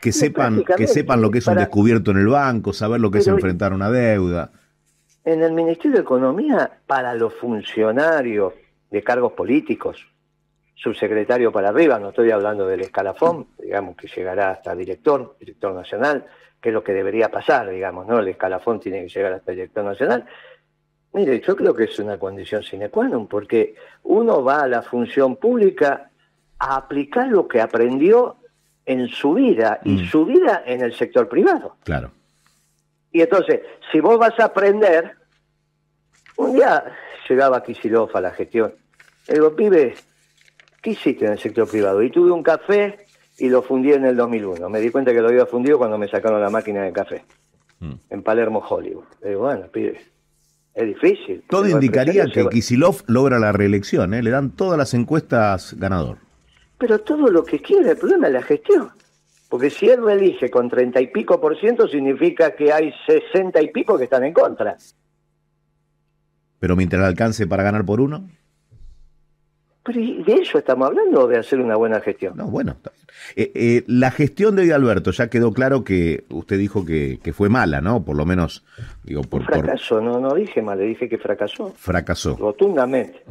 que 0.00 0.12
sepan, 0.12 0.64
que 0.76 0.86
sepan 0.86 1.22
lo 1.22 1.30
que 1.30 1.38
es 1.38 1.46
un 1.46 1.56
descubierto 1.56 2.10
en 2.10 2.18
el 2.18 2.28
banco, 2.28 2.72
saber 2.72 3.00
lo 3.00 3.10
que 3.10 3.18
es 3.18 3.26
enfrentar 3.26 3.72
una 3.72 3.90
deuda? 3.90 4.50
En 5.24 5.42
el 5.42 5.52
Ministerio 5.52 5.98
de 5.98 6.02
Economía, 6.02 6.70
para 6.86 7.14
los 7.14 7.34
funcionarios 7.34 8.54
de 8.90 9.02
cargos 9.02 9.32
políticos, 9.32 10.04
subsecretario 10.74 11.52
para 11.52 11.68
arriba, 11.68 12.00
no 12.00 12.08
estoy 12.08 12.32
hablando 12.32 12.66
del 12.66 12.80
escalafón, 12.80 13.46
digamos 13.62 13.96
que 13.96 14.08
llegará 14.08 14.50
hasta 14.50 14.74
director, 14.74 15.36
director 15.38 15.72
nacional, 15.72 16.26
que 16.60 16.70
es 16.70 16.74
lo 16.74 16.82
que 16.82 16.92
debería 16.92 17.30
pasar, 17.30 17.70
digamos, 17.70 18.06
¿no? 18.06 18.18
El 18.18 18.28
escalafón 18.28 18.80
tiene 18.80 19.02
que 19.02 19.08
llegar 19.08 19.32
hasta 19.32 19.52
director 19.52 19.84
nacional. 19.84 20.26
Mire, 21.14 21.40
yo 21.40 21.54
creo 21.54 21.74
que 21.74 21.84
es 21.84 21.98
una 21.98 22.18
condición 22.18 22.62
sine 22.62 22.88
qua 22.88 23.06
non, 23.06 23.26
porque 23.26 23.74
uno 24.04 24.42
va 24.42 24.62
a 24.62 24.66
la 24.66 24.82
función 24.82 25.36
pública 25.36 26.10
a 26.58 26.76
aplicar 26.76 27.28
lo 27.28 27.46
que 27.46 27.60
aprendió 27.60 28.36
en 28.86 29.08
su 29.08 29.34
vida 29.34 29.80
y 29.84 30.02
mm. 30.02 30.06
su 30.06 30.24
vida 30.24 30.62
en 30.64 30.80
el 30.80 30.94
sector 30.94 31.28
privado. 31.28 31.76
Claro. 31.84 32.10
Y 33.12 33.20
entonces, 33.20 33.60
si 33.90 34.00
vos 34.00 34.18
vas 34.18 34.38
a 34.40 34.46
aprender, 34.46 35.16
un 36.36 36.54
día 36.54 36.82
llegaba 37.28 37.62
Kisilov 37.62 38.16
a 38.16 38.20
la 38.20 38.30
gestión. 38.30 38.72
Le 39.28 39.34
digo, 39.34 39.54
pibe, 39.54 39.94
¿qué 40.80 40.90
hiciste 40.90 41.26
en 41.26 41.32
el 41.32 41.38
sector 41.38 41.68
privado? 41.68 42.02
Y 42.02 42.10
tuve 42.10 42.30
un 42.30 42.42
café 42.42 43.06
y 43.38 43.50
lo 43.50 43.62
fundí 43.62 43.92
en 43.92 44.06
el 44.06 44.16
2001. 44.16 44.68
Me 44.68 44.80
di 44.80 44.90
cuenta 44.90 45.12
que 45.12 45.20
lo 45.20 45.28
había 45.28 45.46
fundido 45.46 45.76
cuando 45.76 45.98
me 45.98 46.08
sacaron 46.08 46.40
la 46.40 46.50
máquina 46.50 46.82
de 46.82 46.92
café. 46.92 47.24
Mm. 47.80 47.92
En 48.08 48.22
Palermo, 48.22 48.64
Hollywood. 48.66 49.04
Le 49.20 49.30
digo, 49.30 49.42
bueno, 49.42 49.66
pibe, 49.68 50.00
es 50.74 50.86
difícil. 50.86 51.44
Todo 51.48 51.68
indicaría 51.68 52.26
que 52.26 52.48
Kisilov 52.48 53.02
logra 53.06 53.38
la 53.38 53.52
reelección, 53.52 54.14
¿eh? 54.14 54.22
le 54.22 54.30
dan 54.30 54.50
todas 54.50 54.78
las 54.78 54.94
encuestas 54.94 55.74
ganador. 55.78 56.18
Pero 56.78 56.98
todo 57.00 57.28
lo 57.28 57.44
que 57.44 57.60
quiere, 57.60 57.90
el 57.90 57.96
problema 57.96 58.26
es 58.28 58.32
la 58.32 58.42
gestión. 58.42 58.90
Porque 59.48 59.68
si 59.68 59.88
él 59.88 60.00
elige 60.08 60.50
con 60.50 60.70
treinta 60.70 61.00
y 61.00 61.08
pico 61.08 61.40
por 61.40 61.58
ciento, 61.60 61.86
significa 61.86 62.54
que 62.54 62.72
hay 62.72 62.92
sesenta 63.06 63.60
y 63.60 63.70
pico 63.70 63.98
que 63.98 64.04
están 64.04 64.24
en 64.24 64.32
contra. 64.32 64.78
Pero 66.58 66.74
mientras 66.74 67.04
alcance 67.04 67.46
para 67.46 67.62
ganar 67.62 67.84
por 67.84 68.00
uno. 68.00 68.28
Pero 69.84 70.00
¿de 70.00 70.34
eso 70.34 70.58
estamos 70.58 70.88
hablando 70.88 71.26
de 71.26 71.38
hacer 71.38 71.60
una 71.60 71.74
buena 71.76 72.00
gestión? 72.00 72.36
No, 72.36 72.46
bueno. 72.46 72.76
Eh, 73.34 73.50
eh, 73.54 73.84
la 73.88 74.12
gestión 74.12 74.54
de 74.54 74.72
Alberto, 74.72 75.10
ya 75.10 75.28
quedó 75.28 75.52
claro 75.52 75.82
que 75.82 76.24
usted 76.30 76.58
dijo 76.58 76.84
que, 76.84 77.18
fue 77.32 77.48
mala, 77.48 77.80
¿no? 77.80 78.04
Por 78.04 78.16
lo 78.16 78.24
menos, 78.24 78.64
digo, 79.02 79.22
por... 79.22 79.44
Fracasó, 79.44 80.00
no, 80.00 80.20
no 80.20 80.34
dije 80.34 80.62
mal, 80.62 80.78
le 80.78 80.84
dije 80.84 81.08
que 81.08 81.18
fracasó. 81.18 81.72
Fracasó. 81.76 82.36
Rotundamente. 82.36 83.24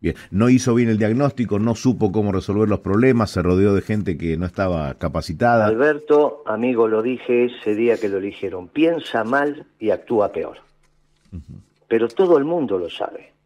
Bien, 0.00 0.14
no 0.30 0.48
hizo 0.48 0.74
bien 0.74 0.88
el 0.88 0.96
diagnóstico, 0.96 1.58
no 1.58 1.74
supo 1.74 2.12
cómo 2.12 2.32
resolver 2.32 2.68
los 2.68 2.80
problemas, 2.80 3.30
se 3.30 3.42
rodeó 3.42 3.74
de 3.74 3.82
gente 3.82 4.16
que 4.16 4.36
no 4.36 4.46
estaba 4.46 4.94
capacitada. 4.94 5.66
Alberto, 5.66 6.44
amigo, 6.46 6.88
lo 6.88 7.02
dije 7.02 7.46
ese 7.46 7.74
día 7.74 7.98
que 7.98 8.08
lo 8.08 8.18
eligieron, 8.18 8.68
piensa 8.68 9.24
mal 9.24 9.66
y 9.78 9.90
actúa 9.90 10.32
peor. 10.32 10.58
Pero 11.88 12.08
todo 12.08 12.38
el 12.38 12.44
mundo 12.44 12.78
lo 12.78 12.88
sabe 12.88 13.37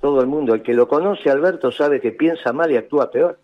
todo 0.00 0.20
el 0.20 0.26
mundo. 0.26 0.54
El 0.54 0.62
que 0.62 0.74
lo 0.74 0.88
conoce, 0.88 1.30
Alberto, 1.30 1.70
sabe 1.70 2.00
que 2.00 2.12
piensa 2.12 2.52
mal 2.52 2.70
y 2.70 2.76
actúa 2.76 3.10
peor. 3.10 3.38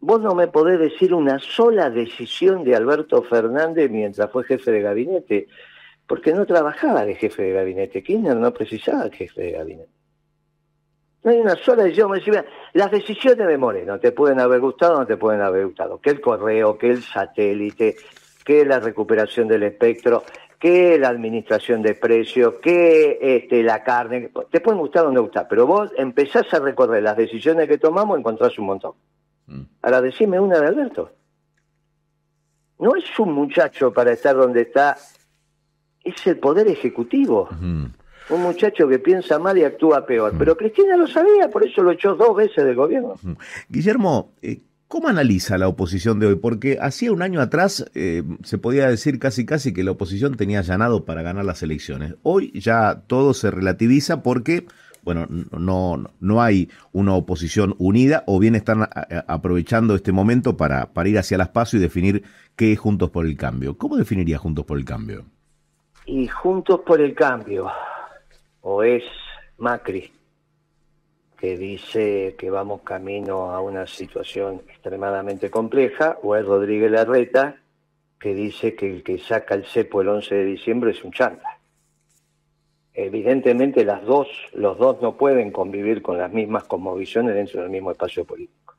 Vos 0.00 0.20
no 0.20 0.34
me 0.34 0.48
podés 0.48 0.80
decir 0.80 1.14
una 1.14 1.38
sola 1.38 1.88
decisión 1.88 2.64
de 2.64 2.74
Alberto 2.74 3.22
Fernández 3.22 3.90
mientras 3.90 4.30
fue 4.30 4.44
jefe 4.44 4.72
de 4.72 4.82
gabinete, 4.82 5.46
porque 6.06 6.32
no 6.32 6.44
trabajaba 6.44 7.04
de 7.04 7.14
jefe 7.14 7.42
de 7.42 7.52
gabinete. 7.52 8.02
Kirchner 8.02 8.36
no 8.36 8.52
precisaba 8.52 9.04
de 9.04 9.12
jefe 9.12 9.40
de 9.40 9.52
gabinete. 9.52 9.90
No 11.22 11.30
hay 11.30 11.38
una 11.38 11.54
sola 11.54 11.84
decisión. 11.84 12.10
Me 12.10 12.18
decía, 12.18 12.44
las 12.72 12.90
decisiones 12.90 13.46
de 13.46 13.56
Moreno 13.56 14.00
te 14.00 14.10
pueden 14.10 14.40
haber 14.40 14.58
gustado 14.58 14.96
o 14.96 14.98
no 15.00 15.06
te 15.06 15.16
pueden 15.16 15.40
haber 15.40 15.66
gustado. 15.66 16.00
Que 16.00 16.10
el 16.10 16.20
correo, 16.20 16.76
que 16.76 16.90
el 16.90 17.02
satélite, 17.02 17.94
que 18.44 18.64
la 18.64 18.80
recuperación 18.80 19.46
del 19.46 19.62
espectro 19.62 20.24
que 20.62 20.96
la 20.96 21.08
administración 21.08 21.82
de 21.82 21.96
precios, 21.96 22.54
que 22.62 23.18
este, 23.20 23.64
la 23.64 23.82
carne, 23.82 24.30
te 24.48 24.60
pueden 24.60 24.78
gustar 24.78 25.04
o 25.04 25.10
no 25.10 25.20
gustar, 25.22 25.48
pero 25.48 25.66
vos 25.66 25.90
empezás 25.96 26.54
a 26.54 26.60
recorrer 26.60 27.02
las 27.02 27.16
decisiones 27.16 27.66
que 27.66 27.78
tomamos, 27.78 28.16
encontrás 28.16 28.56
un 28.60 28.66
montón. 28.66 28.92
Mm. 29.48 29.62
Ahora 29.82 30.00
decime 30.00 30.38
una 30.38 30.60
de 30.60 30.68
Alberto. 30.68 31.10
No 32.78 32.94
es 32.94 33.18
un 33.18 33.32
muchacho 33.32 33.92
para 33.92 34.12
estar 34.12 34.36
donde 34.36 34.60
está, 34.60 34.96
es 36.04 36.26
el 36.28 36.38
poder 36.38 36.68
ejecutivo. 36.68 37.48
Un 37.50 38.40
muchacho 38.40 38.86
que 38.86 39.00
piensa 39.00 39.40
mal 39.40 39.58
y 39.58 39.64
actúa 39.64 40.06
peor. 40.06 40.32
Pero 40.38 40.56
Cristina 40.56 40.96
lo 40.96 41.08
sabía, 41.08 41.50
por 41.50 41.66
eso 41.66 41.82
lo 41.82 41.90
echó 41.90 42.14
dos 42.14 42.36
veces 42.36 42.64
del 42.64 42.76
gobierno. 42.76 43.16
Guillermo, 43.68 44.30
eh, 44.40 44.60
¿Cómo 44.92 45.08
analiza 45.08 45.56
la 45.56 45.68
oposición 45.68 46.20
de 46.20 46.26
hoy? 46.26 46.34
Porque 46.34 46.76
hacía 46.78 47.12
un 47.12 47.22
año 47.22 47.40
atrás 47.40 47.90
eh, 47.94 48.24
se 48.42 48.58
podía 48.58 48.88
decir 48.88 49.18
casi 49.18 49.46
casi 49.46 49.72
que 49.72 49.84
la 49.84 49.92
oposición 49.92 50.36
tenía 50.36 50.58
allanado 50.58 51.06
para 51.06 51.22
ganar 51.22 51.46
las 51.46 51.62
elecciones. 51.62 52.16
Hoy 52.22 52.52
ya 52.60 53.00
todo 53.06 53.32
se 53.32 53.50
relativiza 53.50 54.22
porque, 54.22 54.66
bueno, 55.02 55.26
no, 55.50 56.10
no 56.20 56.42
hay 56.42 56.68
una 56.92 57.14
oposición 57.14 57.74
unida 57.78 58.22
o 58.26 58.38
bien 58.38 58.54
están 58.54 58.86
aprovechando 59.28 59.94
este 59.94 60.12
momento 60.12 60.58
para, 60.58 60.92
para 60.92 61.08
ir 61.08 61.18
hacia 61.18 61.38
las 61.38 61.48
pasos 61.48 61.72
y 61.72 61.78
definir 61.78 62.24
qué 62.54 62.72
es 62.72 62.78
Juntos 62.78 63.08
por 63.08 63.24
el 63.24 63.34
Cambio. 63.34 63.78
¿Cómo 63.78 63.96
definiría 63.96 64.36
Juntos 64.36 64.66
por 64.66 64.76
el 64.76 64.84
Cambio? 64.84 65.24
Y 66.04 66.28
Juntos 66.28 66.80
por 66.84 67.00
el 67.00 67.14
Cambio, 67.14 67.66
o 68.60 68.82
es 68.82 69.04
Macri, 69.56 70.12
que 71.42 71.56
dice 71.56 72.36
que 72.38 72.50
vamos 72.50 72.82
camino 72.82 73.50
a 73.50 73.60
una 73.60 73.84
situación 73.84 74.62
extremadamente 74.68 75.50
compleja, 75.50 76.16
o 76.22 76.36
es 76.36 76.46
Rodríguez 76.46 76.88
Larreta, 76.88 77.56
que 78.20 78.32
dice 78.32 78.76
que 78.76 78.88
el 78.88 79.02
que 79.02 79.18
saca 79.18 79.56
el 79.56 79.64
cepo 79.64 80.02
el 80.02 80.08
11 80.10 80.36
de 80.36 80.44
diciembre 80.44 80.92
es 80.92 81.02
un 81.02 81.10
chanta. 81.10 81.58
Evidentemente 82.94 83.84
las 83.84 84.04
dos, 84.04 84.28
los 84.52 84.78
dos 84.78 85.02
no 85.02 85.16
pueden 85.16 85.50
convivir 85.50 86.00
con 86.00 86.16
las 86.16 86.32
mismas 86.32 86.62
cosmovisiones 86.62 87.34
dentro 87.34 87.62
del 87.62 87.70
mismo 87.70 87.90
espacio 87.90 88.24
político. 88.24 88.76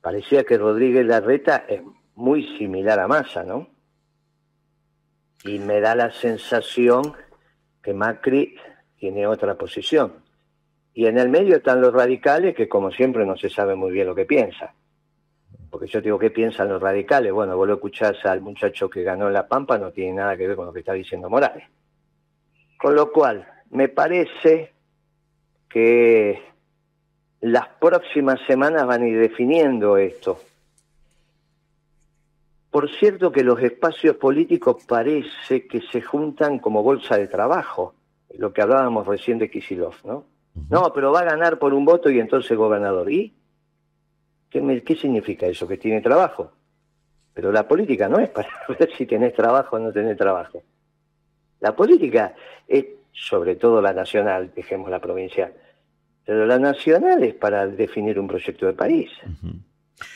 Parecía 0.00 0.44
que 0.44 0.56
Rodríguez 0.56 1.04
Larreta 1.04 1.64
es 1.68 1.82
muy 2.14 2.44
similar 2.58 3.00
a 3.00 3.08
Massa, 3.08 3.42
¿no? 3.42 3.66
Y 5.42 5.58
me 5.58 5.80
da 5.80 5.96
la 5.96 6.12
sensación 6.12 7.12
que 7.82 7.92
Macri 7.92 8.54
tiene 9.00 9.26
otra 9.26 9.56
posición. 9.56 10.23
Y 10.94 11.06
en 11.06 11.18
el 11.18 11.28
medio 11.28 11.56
están 11.56 11.80
los 11.80 11.92
radicales 11.92 12.54
que 12.54 12.68
como 12.68 12.92
siempre 12.92 13.26
no 13.26 13.36
se 13.36 13.50
sabe 13.50 13.74
muy 13.74 13.90
bien 13.90 14.06
lo 14.06 14.14
que 14.14 14.24
piensan. 14.24 14.70
Porque 15.68 15.88
yo 15.88 16.00
digo, 16.00 16.20
¿qué 16.20 16.30
piensan 16.30 16.68
los 16.68 16.80
radicales? 16.80 17.32
Bueno, 17.32 17.56
vos 17.56 17.66
lo 17.66 17.74
escuchás 17.74 18.24
al 18.24 18.40
muchacho 18.40 18.88
que 18.88 19.02
ganó 19.02 19.28
La 19.28 19.48
Pampa, 19.48 19.76
no 19.76 19.90
tiene 19.90 20.12
nada 20.12 20.36
que 20.36 20.46
ver 20.46 20.54
con 20.54 20.66
lo 20.66 20.72
que 20.72 20.78
está 20.78 20.92
diciendo 20.92 21.28
Morales. 21.28 21.64
Con 22.78 22.94
lo 22.94 23.10
cual, 23.10 23.44
me 23.70 23.88
parece 23.88 24.72
que 25.68 26.40
las 27.40 27.66
próximas 27.80 28.38
semanas 28.46 28.86
van 28.86 29.02
a 29.02 29.08
ir 29.08 29.18
definiendo 29.18 29.96
esto. 29.96 30.38
Por 32.70 32.88
cierto 32.88 33.32
que 33.32 33.42
los 33.42 33.60
espacios 33.60 34.16
políticos 34.16 34.84
parece 34.86 35.66
que 35.66 35.80
se 35.80 36.02
juntan 36.02 36.60
como 36.60 36.84
bolsa 36.84 37.18
de 37.18 37.26
trabajo, 37.26 37.94
lo 38.38 38.52
que 38.52 38.62
hablábamos 38.62 39.08
recién 39.08 39.38
de 39.38 39.50
Kisilov, 39.50 39.94
¿no? 40.04 40.33
No, 40.70 40.92
pero 40.92 41.12
va 41.12 41.20
a 41.20 41.24
ganar 41.24 41.58
por 41.58 41.74
un 41.74 41.84
voto 41.84 42.10
y 42.10 42.20
entonces 42.20 42.56
gobernador. 42.56 43.10
¿Y 43.10 43.34
qué, 44.50 44.82
qué 44.84 44.96
significa 44.96 45.46
eso? 45.46 45.66
Que 45.66 45.76
tiene 45.76 46.00
trabajo. 46.00 46.52
Pero 47.34 47.50
la 47.50 47.66
política 47.66 48.08
no 48.08 48.18
es 48.18 48.30
para 48.30 48.48
ver 48.78 48.90
si 48.96 49.06
tenés 49.06 49.34
trabajo 49.34 49.76
o 49.76 49.78
no 49.78 49.92
tenés 49.92 50.16
trabajo. 50.16 50.62
La 51.60 51.74
política 51.74 52.34
es, 52.68 52.86
sobre 53.12 53.56
todo 53.56 53.82
la 53.82 53.92
nacional, 53.92 54.52
dejemos 54.54 54.90
la 54.90 55.00
provincial, 55.00 55.52
pero 56.24 56.46
la 56.46 56.58
nacional 56.58 57.22
es 57.22 57.34
para 57.34 57.66
definir 57.66 58.18
un 58.18 58.28
proyecto 58.28 58.66
de 58.66 58.72
país. 58.72 59.10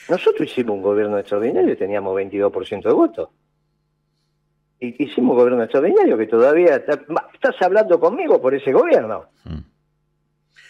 Nosotros 0.08 0.48
hicimos 0.48 0.76
un 0.76 0.82
gobierno 0.82 1.18
extraordinario 1.18 1.72
y 1.72 1.76
teníamos 1.76 2.14
22% 2.16 2.82
de 2.82 2.92
votos. 2.92 3.28
Hicimos 4.80 5.32
un 5.32 5.36
gobierno 5.36 5.62
extraordinario 5.62 6.16
que 6.16 6.26
todavía... 6.26 6.76
estás 6.76 7.60
hablando 7.60 7.98
conmigo 7.98 8.40
por 8.40 8.54
ese 8.54 8.72
gobierno. 8.72 9.26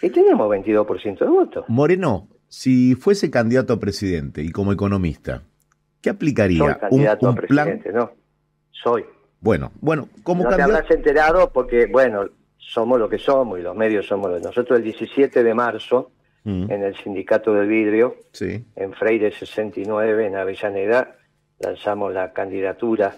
Y 0.03 0.11
teníamos 0.11 0.49
22% 0.49 1.19
de 1.19 1.27
votos. 1.27 1.65
Moreno, 1.69 2.29
si 2.49 2.95
fuese 2.95 3.31
candidato 3.31 3.73
a 3.73 3.81
presidente 3.81 4.43
y 4.43 4.51
como 4.51 4.73
economista, 4.73 5.43
¿qué 6.01 6.11
aplicaría? 6.11 6.59
Soy 6.59 6.75
candidato 6.75 7.29
a 7.29 7.35
presidente, 7.35 7.93
no. 7.93 8.13
Soy. 8.71 9.05
Bueno, 9.41 9.73
bueno, 9.81 10.09
como 10.23 10.45
no 10.45 10.51
candidato... 10.51 10.73
te 10.73 10.79
habrás 10.79 10.97
enterado 10.97 11.53
porque, 11.53 11.87
bueno, 11.87 12.25
somos 12.57 12.99
lo 12.99 13.09
que 13.09 13.19
somos 13.19 13.59
y 13.59 13.63
los 13.63 13.77
medios 13.77 14.07
somos 14.07 14.31
los... 14.31 14.43
Nosotros 14.43 14.79
el 14.79 14.85
17 14.85 15.43
de 15.43 15.55
marzo 15.55 16.13
mm. 16.45 16.71
en 16.71 16.83
el 16.83 16.97
sindicato 16.97 17.53
del 17.55 17.69
vidrio, 17.69 18.17
en 18.41 18.93
Freire 18.95 19.33
69, 19.33 20.27
en 20.27 20.37
Avellaneda, 20.37 21.17
lanzamos 21.59 22.13
la 22.13 22.33
candidatura, 22.33 23.15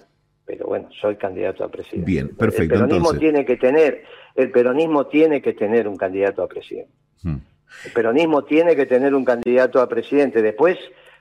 pero 0.50 0.66
bueno, 0.66 0.88
soy 1.00 1.14
candidato 1.14 1.62
a 1.62 1.68
presidente. 1.68 2.10
Bien, 2.10 2.28
perfecto. 2.30 2.74
El 2.74 2.80
peronismo 2.80 3.14
tiene 3.14 3.44
que 3.44 3.56
tener, 3.56 4.02
el 4.34 4.50
peronismo 4.50 5.06
tiene 5.06 5.40
que 5.40 5.52
tener 5.52 5.86
un 5.86 5.96
candidato 5.96 6.42
a 6.42 6.48
presidente. 6.48 6.90
Mm. 7.22 7.36
El 7.84 7.92
peronismo 7.92 8.42
tiene 8.42 8.74
que 8.74 8.84
tener 8.84 9.14
un 9.14 9.24
candidato 9.24 9.80
a 9.80 9.88
presidente. 9.88 10.42
Después, 10.42 10.76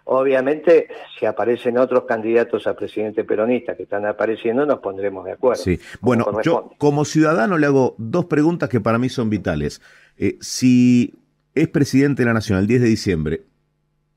obviamente, 0.05 0.87
si 1.19 1.27
aparecen 1.27 1.77
otros 1.77 2.05
candidatos 2.05 2.65
a 2.65 2.75
presidente 2.75 3.23
peronista 3.23 3.77
que 3.77 3.83
están 3.83 4.07
apareciendo, 4.07 4.65
nos 4.65 4.79
pondremos 4.79 5.25
de 5.25 5.33
acuerdo. 5.33 5.61
Sí, 5.61 5.79
bueno, 6.01 6.25
yo 6.41 6.71
como 6.79 7.05
ciudadano 7.05 7.59
le 7.59 7.67
hago 7.67 7.93
dos 7.99 8.25
preguntas 8.25 8.67
que 8.67 8.81
para 8.81 8.97
mí 8.97 9.09
son 9.09 9.29
vitales. 9.29 9.79
Eh, 10.17 10.37
si 10.41 11.13
es 11.53 11.67
presidente 11.67 12.23
de 12.23 12.25
la 12.25 12.33
Nación 12.33 12.57
el 12.57 12.65
10 12.65 12.81
de 12.81 12.87
diciembre, 12.87 13.41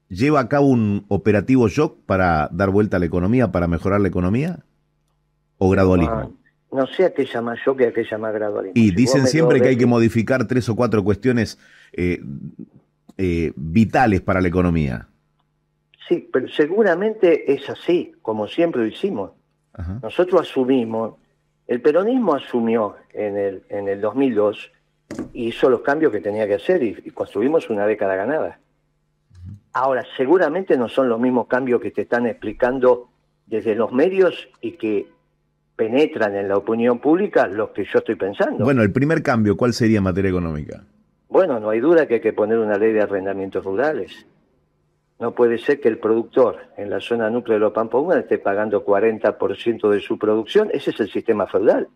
¿lleva 0.09 0.40
a 0.40 0.49
cabo 0.49 0.69
un 0.69 1.04
operativo 1.09 1.69
shock 1.69 1.99
para 2.07 2.49
dar 2.50 2.71
vuelta 2.71 2.97
a 2.97 3.00
la 3.00 3.07
economía, 3.07 3.52
para 3.52 3.69
mejorar 3.69 4.00
la 4.00 4.09
economía? 4.09 4.61
¿O 5.64 5.69
gradualismo? 5.71 6.33
No, 6.73 6.87
sé 6.88 7.04
a 7.04 7.14
qué 7.14 7.25
llama 7.25 7.54
shock 7.54 7.83
y 7.83 7.85
a 7.85 7.92
qué 7.92 8.02
llama 8.02 8.33
gradualismo. 8.33 8.73
Y 8.75 8.90
dicen 8.90 9.28
siempre 9.28 9.61
que 9.61 9.69
hay 9.69 9.76
que 9.76 9.87
modificar 9.87 10.45
tres 10.49 10.69
o 10.69 10.75
cuatro 10.75 11.04
cuestiones 11.04 11.57
eh, 11.92 12.21
eh, 13.16 13.52
vitales 13.54 14.23
para 14.23 14.40
la 14.40 14.49
economía. 14.49 15.07
Sí, 16.09 16.28
pero 16.33 16.49
seguramente 16.49 17.52
es 17.52 17.71
así, 17.71 18.12
como 18.23 18.49
siempre 18.49 18.81
lo 18.81 18.88
hicimos. 18.88 19.31
Nosotros 20.02 20.40
asumimos, 20.40 21.14
el 21.69 21.81
peronismo 21.81 22.35
asumió 22.35 22.97
en 23.12 23.37
el, 23.37 23.62
en 23.69 23.88
el 23.88 24.00
2002 24.00 24.73
y 25.33 25.47
hizo 25.47 25.71
los 25.71 25.83
cambios 25.83 26.11
que 26.11 26.21
tenía 26.21 26.49
que 26.49 26.54
hacer 26.54 26.83
y, 26.83 26.95
construimos 27.12 27.71
una 27.71 27.87
década 27.87 28.16
ganada. 28.16 28.59
Ahora, 29.73 30.04
seguramente 30.16 30.76
no 30.76 30.88
son 30.88 31.09
los 31.09 31.21
mismos 31.21 31.47
cambios 31.47 31.81
que 31.81 31.92
te 31.92 32.02
están 32.02 32.26
explicando 32.26 33.11
desde 33.47 33.76
los 33.76 33.92
medios 33.92 34.49
y 34.61 34.73
que 34.73 35.07
penetran 35.76 36.37
en 36.37 36.49
la 36.49 36.57
opinión 36.57 36.99
pública 36.99 37.47
los 37.47 37.71
que 37.71 37.85
yo 37.85 37.99
estoy 37.99 38.14
pensando. 38.14 38.64
Bueno, 38.64 38.83
el 38.83 38.93
primer 38.93 39.23
cambio, 39.23 39.57
¿cuál 39.57 39.73
sería 39.73 39.99
en 39.99 40.05
materia 40.05 40.31
económica? 40.31 40.85
Bueno, 41.29 41.59
no 41.59 41.71
hay 41.71 41.81
duda 41.81 42.07
que 42.07 42.14
hay 42.14 42.21
que 42.21 42.33
poner 42.35 42.59
una 42.59 42.76
ley 42.76 42.93
de 42.93 43.00
arrendamientos 43.00 43.64
rurales. 43.64 44.26
No 45.19 45.35
puede 45.35 45.57
ser 45.59 45.81
que 45.81 45.88
el 45.88 45.99
productor 45.99 46.57
en 46.76 46.91
la 46.91 47.00
zona 47.00 47.31
núcleo 47.31 47.55
de 47.55 47.61
los 47.61 48.17
esté 48.17 48.38
pagando 48.38 48.85
40% 48.85 49.88
de 49.88 50.00
su 50.00 50.19
producción. 50.19 50.69
Ese 50.73 50.91
es 50.91 51.00
el 51.00 51.11
sistema 51.11 51.47
feudal. 51.47 51.88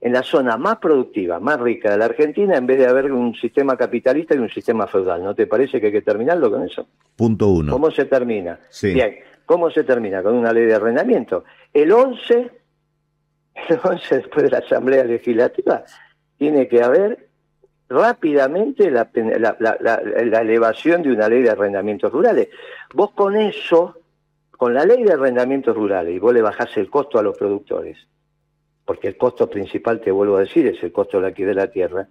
En 0.00 0.12
la 0.12 0.22
zona 0.22 0.56
más 0.56 0.78
productiva, 0.78 1.38
más 1.38 1.60
rica 1.60 1.90
de 1.90 1.98
la 1.98 2.06
Argentina, 2.06 2.56
en 2.56 2.66
vez 2.66 2.78
de 2.78 2.86
haber 2.86 3.12
un 3.12 3.34
sistema 3.34 3.76
capitalista 3.76 4.34
y 4.34 4.38
un 4.38 4.48
sistema 4.48 4.86
feudal. 4.86 5.22
¿No 5.22 5.34
te 5.34 5.46
parece 5.46 5.78
que 5.78 5.88
hay 5.88 5.92
que 5.92 6.02
terminarlo 6.02 6.50
con 6.50 6.64
eso? 6.64 6.88
Punto 7.14 7.48
uno. 7.48 7.70
¿Cómo 7.70 7.90
se 7.90 8.06
termina? 8.06 8.58
Bien, 8.82 9.16
¿cómo 9.46 9.70
se 9.70 9.84
termina? 9.84 10.22
Con 10.22 10.34
una 10.34 10.52
ley 10.52 10.64
de 10.64 10.74
arrendamiento. 10.74 11.44
El 11.72 11.92
11, 11.92 12.50
11 13.84 14.16
después 14.16 14.44
de 14.44 14.50
la 14.50 14.58
Asamblea 14.58 15.04
Legislativa, 15.04 15.84
tiene 16.38 16.68
que 16.68 16.82
haber 16.82 17.28
rápidamente 17.88 18.90
la, 18.90 19.10
elevación 20.40 21.02
de 21.02 21.12
una 21.12 21.28
ley 21.28 21.42
de 21.42 21.50
arrendamientos 21.50 22.10
rurales. 22.10 22.48
Vos 22.94 23.10
con 23.12 23.36
eso, 23.36 23.98
con 24.50 24.74
la 24.74 24.84
ley 24.84 25.04
de 25.04 25.12
arrendamientos 25.12 25.76
rurales, 25.76 26.14
y 26.14 26.18
vos 26.18 26.32
le 26.32 26.42
bajás 26.42 26.76
el 26.78 26.88
costo 26.88 27.18
a 27.18 27.22
los 27.22 27.36
productores, 27.36 27.98
porque 28.84 29.08
el 29.08 29.16
costo 29.16 29.48
principal, 29.48 30.00
te 30.00 30.10
vuelvo 30.10 30.36
a 30.36 30.40
decir, 30.40 30.66
es 30.66 30.82
el 30.82 30.92
costo 30.92 31.20
de 31.20 31.28
aquí 31.28 31.44
de 31.44 31.54
la 31.54 31.68
tierra, 31.70 32.08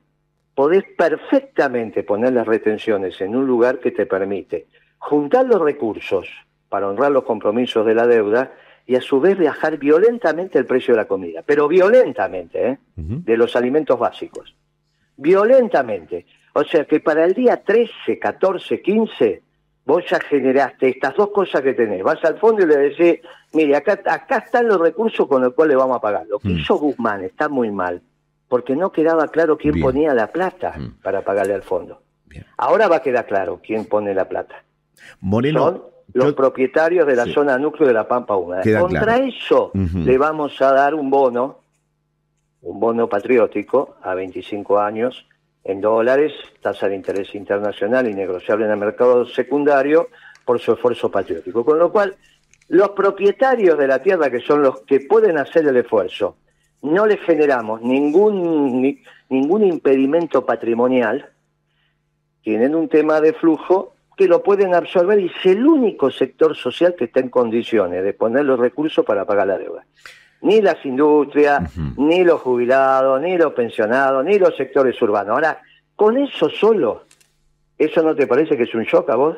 podés 0.53 0.83
perfectamente 0.95 2.03
poner 2.03 2.33
las 2.33 2.47
retenciones 2.47 3.19
en 3.21 3.35
un 3.35 3.47
lugar 3.47 3.79
que 3.79 3.91
te 3.91 4.05
permite 4.05 4.67
juntar 4.99 5.45
los 5.45 5.59
recursos 5.59 6.27
para 6.69 6.87
honrar 6.87 7.11
los 7.11 7.23
compromisos 7.23 7.85
de 7.85 7.95
la 7.95 8.05
deuda 8.05 8.53
y 8.91 8.95
a 8.95 9.01
su 9.01 9.19
vez 9.19 9.37
viajar 9.37 9.77
violentamente 9.77 10.59
el 10.59 10.65
precio 10.65 10.93
de 10.93 11.01
la 11.01 11.07
comida, 11.07 11.43
pero 11.45 11.67
violentamente, 11.67 12.67
¿eh? 12.67 12.77
de 12.95 13.37
los 13.37 13.55
alimentos 13.55 13.97
básicos 13.97 14.55
violentamente. 15.21 16.25
O 16.53 16.63
sea 16.63 16.85
que 16.85 16.99
para 16.99 17.23
el 17.23 17.33
día 17.33 17.63
13, 17.63 18.19
14, 18.19 18.81
15, 18.81 19.43
vos 19.85 20.03
ya 20.09 20.19
generaste 20.19 20.89
estas 20.89 21.15
dos 21.15 21.29
cosas 21.29 21.61
que 21.61 21.73
tenés. 21.73 22.03
Vas 22.03 22.23
al 22.25 22.39
fondo 22.39 22.63
y 22.63 22.65
le 22.65 22.77
decís, 22.77 23.19
mire, 23.53 23.75
acá, 23.75 23.99
acá 24.05 24.39
están 24.39 24.67
los 24.67 24.79
recursos 24.79 25.27
con 25.27 25.41
los 25.41 25.53
cuales 25.53 25.77
vamos 25.77 25.97
a 25.97 26.01
pagar. 26.01 26.25
Lo 26.27 26.39
que 26.39 26.49
mm. 26.49 26.57
hizo 26.57 26.75
Guzmán 26.75 27.23
está 27.23 27.47
muy 27.47 27.71
mal, 27.71 28.01
porque 28.49 28.75
no 28.75 28.91
quedaba 28.91 29.27
claro 29.27 29.57
quién 29.57 29.79
ponía 29.79 30.13
la 30.13 30.27
plata 30.27 30.73
mm. 30.77 31.01
para 31.01 31.21
pagarle 31.21 31.53
al 31.53 31.63
fondo. 31.63 32.01
Ahora 32.57 32.87
va 32.87 32.97
a 32.97 33.01
quedar 33.01 33.25
claro 33.27 33.61
quién 33.63 33.85
pone 33.85 34.13
la 34.13 34.27
plata. 34.27 34.63
Moreno, 35.19 35.59
Son 35.59 35.83
los 36.13 36.33
propietarios 36.33 37.07
de 37.07 37.15
la 37.15 37.25
zona 37.25 37.57
núcleo 37.57 37.87
de 37.87 37.93
la 37.93 38.07
Pampa 38.07 38.35
Húmeda. 38.35 38.63
Contra 38.79 39.17
eso 39.17 39.71
le 39.73 40.17
vamos 40.17 40.61
a 40.61 40.71
dar 40.73 40.95
un 40.95 41.09
bono 41.09 41.61
un 42.61 42.79
bono 42.79 43.07
patriótico 43.09 43.95
a 44.01 44.13
25 44.13 44.79
años 44.79 45.25
en 45.63 45.81
dólares, 45.81 46.33
tasa 46.61 46.87
de 46.87 46.95
interés 46.95 47.33
internacional 47.35 48.07
y 48.07 48.13
negociable 48.13 48.65
en 48.65 48.71
el 48.71 48.77
mercado 48.77 49.25
secundario 49.25 50.09
por 50.45 50.59
su 50.59 50.73
esfuerzo 50.73 51.09
patriótico. 51.11 51.63
Con 51.63 51.79
lo 51.79 51.91
cual, 51.91 52.15
los 52.67 52.89
propietarios 52.89 53.77
de 53.77 53.87
la 53.87 53.99
tierra, 53.99 54.29
que 54.29 54.39
son 54.39 54.61
los 54.61 54.81
que 54.81 55.01
pueden 55.01 55.37
hacer 55.37 55.67
el 55.67 55.77
esfuerzo, 55.77 56.37
no 56.81 57.05
les 57.05 57.19
generamos 57.21 57.81
ningún, 57.81 58.97
ningún 59.29 59.63
impedimento 59.63 60.45
patrimonial, 60.45 61.29
tienen 62.41 62.73
un 62.73 62.89
tema 62.89 63.21
de 63.21 63.33
flujo 63.33 63.93
que 64.21 64.27
lo 64.27 64.43
pueden 64.43 64.75
absorber 64.75 65.19
y 65.19 65.25
es 65.25 65.45
el 65.47 65.65
único 65.65 66.11
sector 66.11 66.55
social 66.55 66.93
que 66.95 67.05
está 67.05 67.21
en 67.21 67.29
condiciones 67.29 68.03
de 68.03 68.13
poner 68.13 68.45
los 68.45 68.59
recursos 68.59 69.03
para 69.03 69.25
pagar 69.25 69.47
la 69.47 69.57
deuda 69.57 69.83
ni 70.43 70.61
las 70.61 70.85
industrias, 70.85 71.75
ni 71.97 72.23
los 72.23 72.39
jubilados, 72.41 73.19
ni 73.19 73.35
los 73.35 73.53
pensionados, 73.53 74.23
ni 74.23 74.37
los 74.37 74.55
sectores 74.55 74.99
urbanos. 75.01 75.33
Ahora, 75.33 75.59
con 75.95 76.17
eso 76.17 76.49
solo, 76.49 77.05
¿eso 77.79 78.03
no 78.03 78.15
te 78.15 78.27
parece 78.27 78.55
que 78.57 78.63
es 78.63 78.75
un 78.75 78.83
shock 78.83 79.09
a 79.09 79.15
vos? 79.15 79.37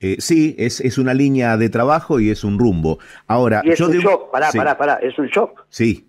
Eh, 0.00 0.16
sí, 0.18 0.56
es, 0.58 0.80
es 0.80 0.98
una 0.98 1.14
línea 1.14 1.56
de 1.56 1.68
trabajo 1.68 2.18
y 2.18 2.30
es 2.30 2.42
un 2.42 2.58
rumbo. 2.58 2.98
Ahora, 3.28 3.62
y 3.64 3.70
es 3.70 3.80
un 3.80 3.92
shock, 3.92 4.32
pará, 4.32 4.50
pará, 4.52 4.76
pará, 4.76 4.94
es 5.02 5.16
un 5.16 5.26
shock. 5.26 5.64
Sí, 5.68 6.08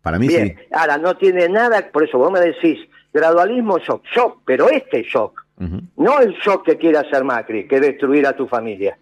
para 0.00 0.18
mí 0.18 0.28
Bien. 0.28 0.56
sí. 0.58 0.64
Ahora, 0.72 0.96
no 0.96 1.16
tiene 1.18 1.46
nada, 1.48 1.90
por 1.92 2.04
eso 2.04 2.16
vos 2.16 2.32
me 2.32 2.40
decís, 2.40 2.78
gradualismo 3.12 3.78
shock, 3.78 4.04
shock, 4.14 4.42
pero 4.46 4.70
este 4.70 5.02
shock, 5.02 5.42
no 5.96 6.20
el 6.20 6.34
shock 6.34 6.64
que 6.64 6.78
quiere 6.78 6.98
hacer 6.98 7.22
Macri, 7.22 7.68
que 7.68 7.80
destruir 7.80 8.26
a 8.26 8.34
tu 8.34 8.46
familia. 8.46 8.98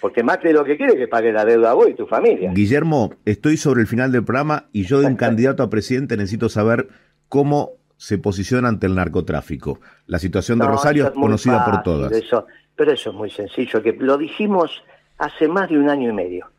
Porque 0.00 0.22
Macri 0.22 0.52
lo 0.52 0.64
que 0.64 0.76
quiere 0.76 0.94
es 0.94 0.98
que 0.98 1.08
pague 1.08 1.32
la 1.32 1.44
deuda 1.44 1.70
a 1.72 1.74
vos 1.74 1.88
y 1.88 1.94
tu 1.94 2.06
familia. 2.06 2.52
Guillermo, 2.52 3.14
estoy 3.24 3.56
sobre 3.56 3.82
el 3.82 3.86
final 3.86 4.12
del 4.12 4.24
programa 4.24 4.68
y 4.72 4.84
yo 4.84 5.00
de 5.00 5.06
un 5.06 5.16
candidato 5.16 5.62
a 5.62 5.70
presidente 5.70 6.16
necesito 6.16 6.48
saber 6.48 6.88
cómo 7.28 7.72
se 7.96 8.18
posiciona 8.18 8.68
ante 8.68 8.86
el 8.86 8.96
narcotráfico. 8.96 9.80
La 10.06 10.18
situación 10.18 10.58
de 10.58 10.66
Rosario 10.66 11.06
es 11.06 11.10
conocida 11.12 11.64
por 11.64 11.82
todas. 11.82 12.10
Eso, 12.10 12.46
pero 12.74 12.92
eso 12.92 13.10
es 13.10 13.16
muy 13.16 13.30
sencillo, 13.30 13.80
que 13.80 13.92
lo 13.92 14.18
dijimos 14.18 14.82
hace 15.18 15.46
más 15.46 15.68
de 15.68 15.78
un 15.78 15.88
año 15.88 16.10
y 16.10 16.12
medio. 16.12 16.50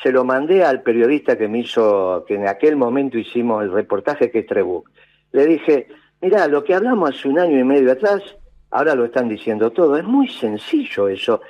Se 0.00 0.12
lo 0.12 0.24
mandé 0.24 0.62
al 0.62 0.82
periodista 0.82 1.36
que 1.36 1.48
me 1.48 1.58
hizo, 1.58 2.24
que 2.28 2.36
en 2.36 2.46
aquel 2.46 2.76
momento 2.76 3.18
hicimos 3.18 3.64
el 3.64 3.72
reportaje 3.72 4.30
que 4.30 4.38
es 4.38 4.46
Trebuch. 4.46 4.88
Le 5.32 5.46
dije, 5.46 5.88
mira, 6.20 6.46
lo 6.46 6.62
que 6.62 6.74
hablamos 6.74 7.10
hace 7.10 7.28
un 7.28 7.40
año 7.40 7.58
y 7.58 7.64
medio 7.64 7.90
atrás, 7.90 8.22
ahora 8.70 8.94
lo 8.94 9.04
están 9.04 9.28
diciendo 9.28 9.70
todo. 9.70 9.96
Es 9.96 10.04
muy 10.04 10.28
sencillo 10.28 11.08
eso 11.08 11.40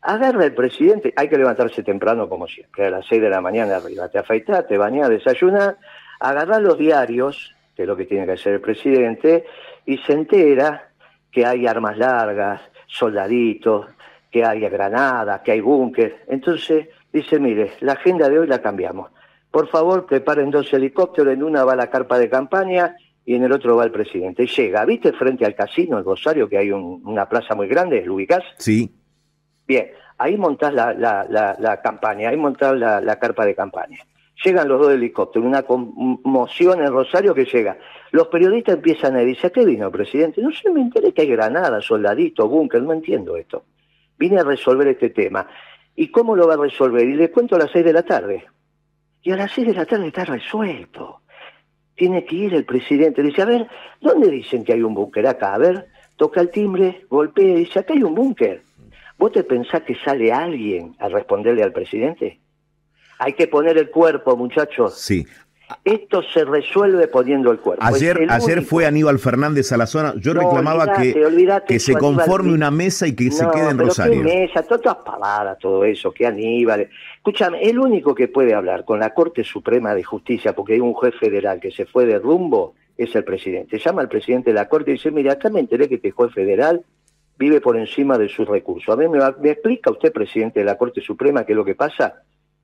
agarra 0.00 0.44
el 0.44 0.54
presidente, 0.54 1.12
hay 1.16 1.28
que 1.28 1.36
levantarse 1.36 1.82
temprano 1.82 2.28
como 2.28 2.46
siempre, 2.46 2.86
a 2.86 2.90
las 2.90 3.06
6 3.06 3.20
de 3.20 3.30
la 3.30 3.40
mañana 3.40 3.76
arriba, 3.76 4.08
te 4.08 4.18
afeitas, 4.18 4.66
te 4.66 4.78
bañas, 4.78 5.08
desayunas, 5.08 5.76
agarrar 6.20 6.62
los 6.62 6.78
diarios, 6.78 7.54
que 7.74 7.82
es 7.82 7.88
lo 7.88 7.96
que 7.96 8.04
tiene 8.04 8.26
que 8.26 8.32
hacer 8.32 8.54
el 8.54 8.60
presidente, 8.60 9.44
y 9.84 9.98
se 9.98 10.12
entera 10.12 10.90
que 11.30 11.44
hay 11.44 11.66
armas 11.66 11.98
largas, 11.98 12.60
soldaditos, 12.86 13.86
que 14.30 14.44
hay 14.44 14.60
granadas, 14.60 15.40
que 15.42 15.52
hay 15.52 15.60
búnker. 15.60 16.24
Entonces 16.28 16.88
dice, 17.12 17.38
mire, 17.38 17.72
la 17.80 17.92
agenda 17.92 18.28
de 18.28 18.38
hoy 18.38 18.46
la 18.46 18.60
cambiamos. 18.60 19.10
Por 19.50 19.68
favor, 19.68 20.06
preparen 20.06 20.50
dos 20.50 20.72
helicópteros, 20.72 21.32
en 21.32 21.42
una 21.42 21.64
va 21.64 21.74
la 21.74 21.88
carpa 21.88 22.18
de 22.18 22.28
campaña 22.28 22.96
y 23.28 23.34
en 23.34 23.44
el 23.44 23.52
otro 23.52 23.76
va 23.76 23.84
el 23.84 23.90
presidente. 23.90 24.46
Llega, 24.46 24.86
¿viste 24.86 25.12
frente 25.12 25.44
al 25.44 25.54
casino, 25.54 25.98
el 25.98 26.04
Rosario, 26.06 26.48
que 26.48 26.56
hay 26.56 26.70
una 26.70 27.28
plaza 27.28 27.54
muy 27.54 27.68
grande, 27.68 28.02
¿lo 28.02 28.14
ubicás? 28.14 28.42
Sí. 28.56 28.90
Bien, 29.66 29.90
ahí 30.16 30.38
montás 30.38 30.72
la, 30.72 30.94
la, 30.94 31.80
campaña, 31.82 32.30
ahí 32.30 32.38
montás 32.38 32.74
la, 32.78 33.18
carpa 33.18 33.44
de 33.44 33.54
campaña. 33.54 33.98
Llegan 34.42 34.66
los 34.66 34.80
dos 34.80 34.94
helicópteros, 34.94 35.46
una 35.46 35.64
conmoción 35.64 36.80
en 36.80 36.90
Rosario 36.90 37.34
que 37.34 37.44
llega. 37.44 37.76
Los 38.12 38.28
periodistas 38.28 38.76
empiezan 38.76 39.14
a 39.16 39.18
decir, 39.18 39.44
¿a 39.44 39.50
qué 39.50 39.62
vino, 39.62 39.92
presidente? 39.92 40.40
No 40.40 40.50
sé, 40.50 40.70
me 40.70 40.80
enteré 40.80 41.12
que 41.12 41.20
hay 41.20 41.28
granadas, 41.28 41.84
soldaditos, 41.84 42.48
búnker, 42.48 42.82
no 42.82 42.94
entiendo 42.94 43.36
esto. 43.36 43.64
Vine 44.18 44.40
a 44.40 44.42
resolver 44.42 44.88
este 44.88 45.10
tema. 45.10 45.46
¿Y 45.94 46.08
cómo 46.10 46.34
lo 46.34 46.48
va 46.48 46.54
a 46.54 46.56
resolver? 46.56 47.06
Y 47.06 47.12
le 47.12 47.30
cuento 47.30 47.56
a 47.56 47.58
las 47.58 47.72
seis 47.72 47.84
de 47.84 47.92
la 47.92 48.04
tarde. 48.04 48.46
Y 49.20 49.32
a 49.32 49.36
las 49.36 49.52
seis 49.52 49.66
de 49.66 49.74
la 49.74 49.84
tarde 49.84 50.06
está 50.06 50.24
resuelto. 50.24 51.20
Tiene 51.98 52.24
que 52.24 52.36
ir 52.36 52.54
el 52.54 52.64
presidente. 52.64 53.22
Dice, 53.22 53.42
a 53.42 53.46
ver, 53.46 53.66
¿dónde 54.00 54.30
dicen 54.30 54.64
que 54.64 54.72
hay 54.72 54.82
un 54.82 54.94
búnker 54.94 55.26
acá? 55.26 55.52
A 55.54 55.58
ver, 55.58 55.88
toca 56.16 56.40
el 56.40 56.50
timbre, 56.50 57.04
golpea 57.10 57.56
y 57.56 57.64
dice, 57.64 57.80
acá 57.80 57.92
hay 57.92 58.04
un 58.04 58.14
búnker. 58.14 58.62
¿Vos 59.18 59.32
te 59.32 59.42
pensás 59.42 59.82
que 59.82 59.96
sale 59.96 60.32
alguien 60.32 60.94
a 61.00 61.08
responderle 61.08 61.64
al 61.64 61.72
presidente? 61.72 62.40
Hay 63.18 63.32
que 63.32 63.48
poner 63.48 63.76
el 63.76 63.90
cuerpo, 63.90 64.36
muchachos. 64.36 64.96
Sí. 64.96 65.26
Esto 65.84 66.22
se 66.22 66.44
resuelve 66.44 67.08
poniendo 67.08 67.50
el 67.50 67.58
cuerpo. 67.58 67.84
Ayer, 67.84 68.26
ayer 68.30 68.62
fue 68.62 68.86
Aníbal 68.86 69.18
Fernández 69.18 69.70
a 69.72 69.76
la 69.76 69.86
zona. 69.86 70.14
Yo 70.16 70.32
reclamaba 70.32 70.94
que, 70.94 71.14
que 71.66 71.78
se 71.78 71.94
conforme 71.94 72.52
una 72.52 72.70
mesa 72.70 73.06
y 73.06 73.14
que 73.14 73.30
se 73.30 73.46
quede 73.50 73.70
en 73.70 73.76
pero 73.76 73.88
Rosario. 73.88 74.22
¿qué 74.22 74.46
mesa? 74.46 74.62
Todas 74.62 74.96
pavadas, 74.96 75.58
todo 75.58 75.84
eso. 75.84 76.10
Que 76.12 76.26
Aníbal. 76.26 76.88
Escúchame, 77.16 77.62
el 77.62 77.78
único 77.78 78.14
que 78.14 78.28
puede 78.28 78.54
hablar 78.54 78.84
con 78.84 78.98
la 79.00 79.12
Corte 79.12 79.44
Suprema 79.44 79.94
de 79.94 80.02
Justicia, 80.02 80.54
porque 80.54 80.74
hay 80.74 80.80
un 80.80 80.94
juez 80.94 81.14
federal 81.16 81.60
que 81.60 81.70
se 81.70 81.84
fue 81.84 82.06
de 82.06 82.18
rumbo, 82.18 82.74
es 82.96 83.14
el 83.14 83.24
presidente. 83.24 83.78
Llama 83.78 84.02
al 84.02 84.08
presidente 84.08 84.50
de 84.50 84.54
la 84.54 84.68
Corte 84.68 84.92
y 84.92 84.94
dice: 84.94 85.10
Mira, 85.10 85.34
acá 85.34 85.50
me 85.50 85.60
enteré 85.60 85.88
que 85.88 85.96
este 85.96 86.10
juez 86.10 86.32
federal 86.32 86.82
vive 87.38 87.60
por 87.60 87.76
encima 87.76 88.16
de 88.16 88.28
sus 88.28 88.48
recursos. 88.48 88.92
A 88.92 88.96
mí 88.96 89.06
me, 89.08 89.18
me 89.40 89.50
explica 89.50 89.90
usted, 89.90 90.12
presidente 90.12 90.60
de 90.60 90.66
la 90.66 90.78
Corte 90.78 91.02
Suprema, 91.02 91.44
qué 91.44 91.52
es 91.52 91.56
lo 91.56 91.64
que 91.64 91.74
pasa. 91.74 92.22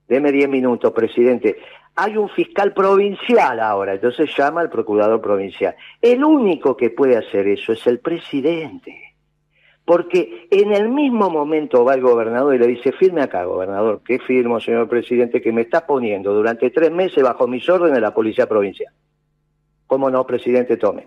Deme 0.09 0.33
10 0.33 0.49
minutos, 0.49 0.93
presidente. 0.93 1.57
Hay 1.97 2.17
un 2.17 2.29
fiscal 2.29 2.75
provincial 2.75 3.61
ahora, 3.61 3.95
entonces 3.95 4.31
llama 4.37 4.61
al 4.61 4.71
procurador 4.71 5.21
provincial. 5.21 5.77
El 6.03 6.25
único 6.25 6.77
que 6.77 6.91
puede 6.91 7.17
hacer 7.17 7.47
eso 7.49 7.73
es 7.73 7.87
el 7.87 8.01
presidente. 8.01 9.15
Porque 9.85 10.49
en 10.51 10.73
el 10.73 10.89
mismo 10.89 11.29
momento 11.31 11.85
va 11.85 11.95
el 11.95 12.01
gobernador 12.01 12.55
y 12.55 12.59
le 12.59 12.67
dice, 12.67 12.93
firme 12.93 13.21
acá, 13.21 13.45
gobernador, 13.45 14.01
¿qué 14.05 14.19
firmo, 14.19 14.59
señor 14.59 14.89
presidente, 14.89 15.43
que 15.43 15.53
me 15.53 15.61
está 15.61 15.87
poniendo 15.87 16.33
durante 16.33 16.71
tres 16.71 16.91
meses 16.91 17.23
bajo 17.23 17.47
mis 17.47 17.69
órdenes 17.69 18.01
la 18.01 18.15
policía 18.15 18.49
provincial? 18.49 18.93
¿Cómo 19.87 20.11
no, 20.11 20.27
presidente? 20.27 20.79
Tome. 20.79 21.07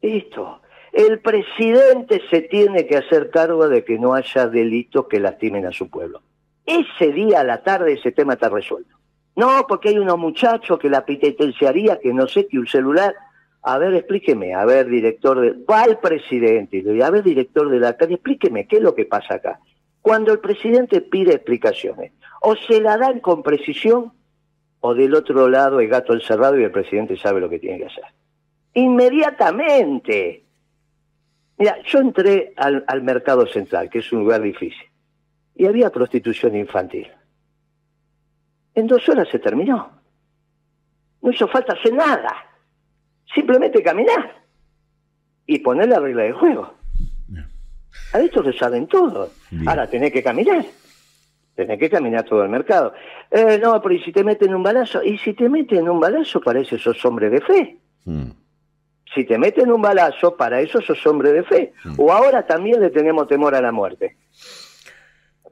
Listo. 0.00 0.62
El 0.90 1.20
presidente 1.20 2.22
se 2.30 2.40
tiene 2.42 2.86
que 2.86 2.96
hacer 2.96 3.30
cargo 3.30 3.68
de 3.68 3.84
que 3.84 3.98
no 3.98 4.14
haya 4.14 4.46
delitos 4.48 5.06
que 5.08 5.20
lastimen 5.20 5.66
a 5.66 5.72
su 5.72 5.90
pueblo. 5.90 6.22
Ese 6.66 7.12
día 7.12 7.40
a 7.40 7.44
la 7.44 7.62
tarde 7.62 7.92
ese 7.94 8.12
tema 8.12 8.34
está 8.34 8.48
resuelto. 8.48 8.96
No, 9.36 9.66
porque 9.68 9.90
hay 9.90 9.98
unos 9.98 10.18
muchachos 10.18 10.78
que 10.78 10.90
la 10.90 11.04
penitenciaría, 11.04 12.00
que 12.00 12.12
no 12.12 12.26
sé, 12.26 12.48
que 12.48 12.58
un 12.58 12.66
celular. 12.66 13.14
A 13.62 13.78
ver, 13.78 13.94
explíqueme, 13.94 14.54
a 14.54 14.64
ver, 14.64 14.86
director 14.88 15.40
de... 15.40 15.52
Va 15.64 15.84
el 15.84 15.98
presidente 15.98 16.78
y 16.78 16.82
le 16.82 16.92
dice, 16.92 17.04
a 17.04 17.10
ver, 17.10 17.22
director 17.22 17.68
de 17.68 17.80
la 17.80 17.96
calle, 17.96 18.14
explíqueme, 18.14 18.66
¿qué 18.66 18.76
es 18.76 18.82
lo 18.82 18.94
que 18.94 19.04
pasa 19.04 19.34
acá? 19.34 19.60
Cuando 20.02 20.32
el 20.32 20.38
presidente 20.38 21.00
pide 21.00 21.34
explicaciones, 21.34 22.12
o 22.42 22.54
se 22.54 22.80
la 22.80 22.96
dan 22.96 23.18
con 23.18 23.42
precisión, 23.42 24.12
o 24.80 24.94
del 24.94 25.14
otro 25.14 25.48
lado 25.48 25.80
el 25.80 25.88
gato 25.88 26.12
encerrado 26.12 26.58
y 26.60 26.62
el 26.62 26.70
presidente 26.70 27.16
sabe 27.16 27.40
lo 27.40 27.48
que 27.48 27.58
tiene 27.58 27.78
que 27.78 27.86
hacer. 27.86 28.04
Inmediatamente. 28.74 30.44
Mira, 31.58 31.78
yo 31.82 31.98
entré 31.98 32.52
al, 32.56 32.84
al 32.86 33.02
mercado 33.02 33.46
central, 33.46 33.90
que 33.90 33.98
es 33.98 34.12
un 34.12 34.20
lugar 34.20 34.42
difícil, 34.42 34.86
y 35.56 35.66
había 35.66 35.90
prostitución 35.90 36.54
infantil. 36.54 37.08
En 38.74 38.86
dos 38.86 39.08
horas 39.08 39.28
se 39.30 39.38
terminó. 39.38 39.90
No 41.22 41.30
hizo 41.30 41.48
falta 41.48 41.72
hacer 41.72 41.94
nada. 41.94 42.34
Simplemente 43.34 43.82
caminar 43.82 44.42
y 45.46 45.58
poner 45.60 45.88
la 45.88 45.98
regla 45.98 46.24
del 46.24 46.34
juego. 46.34 46.74
A 48.12 48.20
esto 48.20 48.44
se 48.44 48.52
saben 48.52 48.86
todos. 48.86 49.30
Ahora 49.66 49.88
tenés 49.88 50.12
que 50.12 50.22
caminar. 50.22 50.64
Tenés 51.54 51.78
que 51.78 51.88
caminar 51.88 52.24
todo 52.24 52.42
el 52.42 52.50
mercado. 52.50 52.92
Eh, 53.30 53.58
no, 53.60 53.80
pero 53.80 53.94
¿y 53.94 54.02
si 54.02 54.12
te 54.12 54.22
meten 54.22 54.54
un 54.54 54.62
balazo? 54.62 55.02
Y 55.02 55.16
si 55.18 55.32
te 55.32 55.48
meten 55.48 55.88
un 55.88 55.98
balazo, 55.98 56.40
para 56.40 56.60
eso 56.60 56.76
sos 56.78 57.02
hombre 57.06 57.30
de 57.30 57.40
fe. 57.40 57.78
Mm. 58.04 58.30
Si 59.14 59.24
te 59.24 59.38
meten 59.38 59.72
un 59.72 59.80
balazo, 59.80 60.36
para 60.36 60.60
eso 60.60 60.82
sos 60.82 61.04
hombre 61.06 61.32
de 61.32 61.42
fe. 61.44 61.72
O 61.96 62.12
ahora 62.12 62.46
también 62.46 62.80
le 62.80 62.90
tenemos 62.90 63.26
temor 63.26 63.54
a 63.54 63.62
la 63.62 63.72
muerte. 63.72 64.18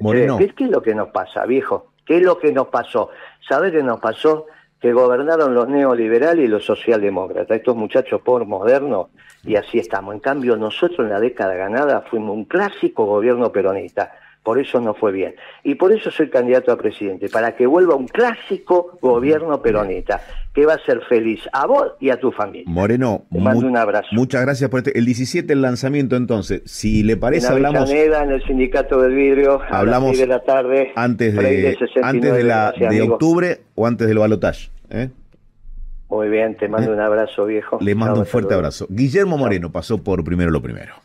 Moreno. 0.01 0.37
¿Qué, 0.39 0.49
¿Qué 0.49 0.65
es 0.65 0.71
lo 0.71 0.83
que 0.83 0.95
nos 0.95 1.09
pasa, 1.09 1.47
viejo? 1.47 1.93
¿Qué 2.05 2.19
es 2.19 2.23
lo 2.23 2.39
que 2.39 2.53
nos 2.53 2.69
pasó? 2.69 3.11
¿Sabe 3.49 3.73
qué 3.73 3.83
nos 3.83 4.01
pasó? 4.01 4.47
Que 4.81 4.93
gobernaron 4.93 5.55
los 5.55 5.69
neoliberales 5.69 6.45
y 6.45 6.49
los 6.49 6.65
socialdemócratas, 6.65 7.57
estos 7.57 7.75
muchachos 7.75 8.21
por 8.21 8.45
modernos, 8.45 9.09
y 9.43 9.57
así 9.57 9.79
estamos. 9.79 10.15
En 10.15 10.21
cambio, 10.21 10.57
nosotros 10.57 11.01
en 11.01 11.11
la 11.11 11.21
década 11.21 11.55
ganada 11.55 12.03
fuimos 12.03 12.37
un 12.37 12.45
clásico 12.45 13.07
gobierno 13.07 13.51
peronista. 13.51 14.13
Por 14.45 14.59
eso 14.59 14.79
no 14.79 14.93
fue 14.93 15.11
bien. 15.11 15.35
Y 15.63 15.77
por 15.77 15.91
eso 15.91 16.11
soy 16.11 16.29
candidato 16.29 16.71
a 16.71 16.77
presidente, 16.77 17.31
para 17.31 17.57
que 17.57 17.67
vuelva 17.67 17.95
un 17.95 18.07
clásico 18.07 18.99
gobierno 19.01 19.63
peronista, 19.63 20.21
que 20.53 20.67
va 20.67 20.75
a 20.75 20.79
ser 20.81 21.01
feliz 21.09 21.41
a 21.51 21.67
vos 21.67 21.93
y 21.99 22.11
a 22.11 22.21
tu 22.21 22.31
familia. 22.31 22.67
Moreno, 22.67 23.25
Te 23.33 23.39
mando 23.39 23.67
un 23.67 23.77
abrazo. 23.79 24.09
muchas 24.13 24.43
gracias 24.43 24.69
por 24.69 24.81
este. 24.81 24.99
El 24.99 25.07
17 25.07 25.51
el 25.51 25.63
lanzamiento 25.63 26.17
entonces. 26.17 26.61
Si 26.67 27.03
le 27.03 27.17
parece, 27.17 27.47
en 27.47 27.53
hablamos 27.55 27.91
en 27.91 28.31
el 28.31 28.45
Sindicato 28.45 29.01
del 29.01 29.15
Vidrio, 29.15 29.63
a 29.63 29.79
Hablamos 29.79 30.11
las 30.11 30.17
seis 30.19 30.29
de 30.29 30.35
la 30.35 30.41
tarde. 30.43 30.93
antes 30.95 31.35
de, 31.35 31.77
69, 31.79 32.03
antes 32.03 32.35
de, 32.35 32.45
la, 32.45 32.65
gracias, 32.67 32.91
de 32.91 33.03
octubre 33.03 33.61
o 33.75 33.87
antes 33.87 34.07
del 34.07 34.19
balotaje. 34.19 34.69
¿eh? 34.91 35.09
Muy 36.11 36.29
bien, 36.29 36.55
te 36.55 36.69
mando 36.69 36.93
un 36.93 37.01
abrazo, 37.01 37.47
viejo. 37.47 37.79
Le 37.81 37.95
mando 37.95 38.21
un 38.21 38.27
fuerte 38.27 38.53
abrazo. 38.53 38.87
Guillermo 38.91 39.39
Moreno 39.39 39.73
pasó 39.73 40.05
por 40.05 40.23
primero 40.23 40.51
lo 40.51 40.61
primero. 40.61 41.04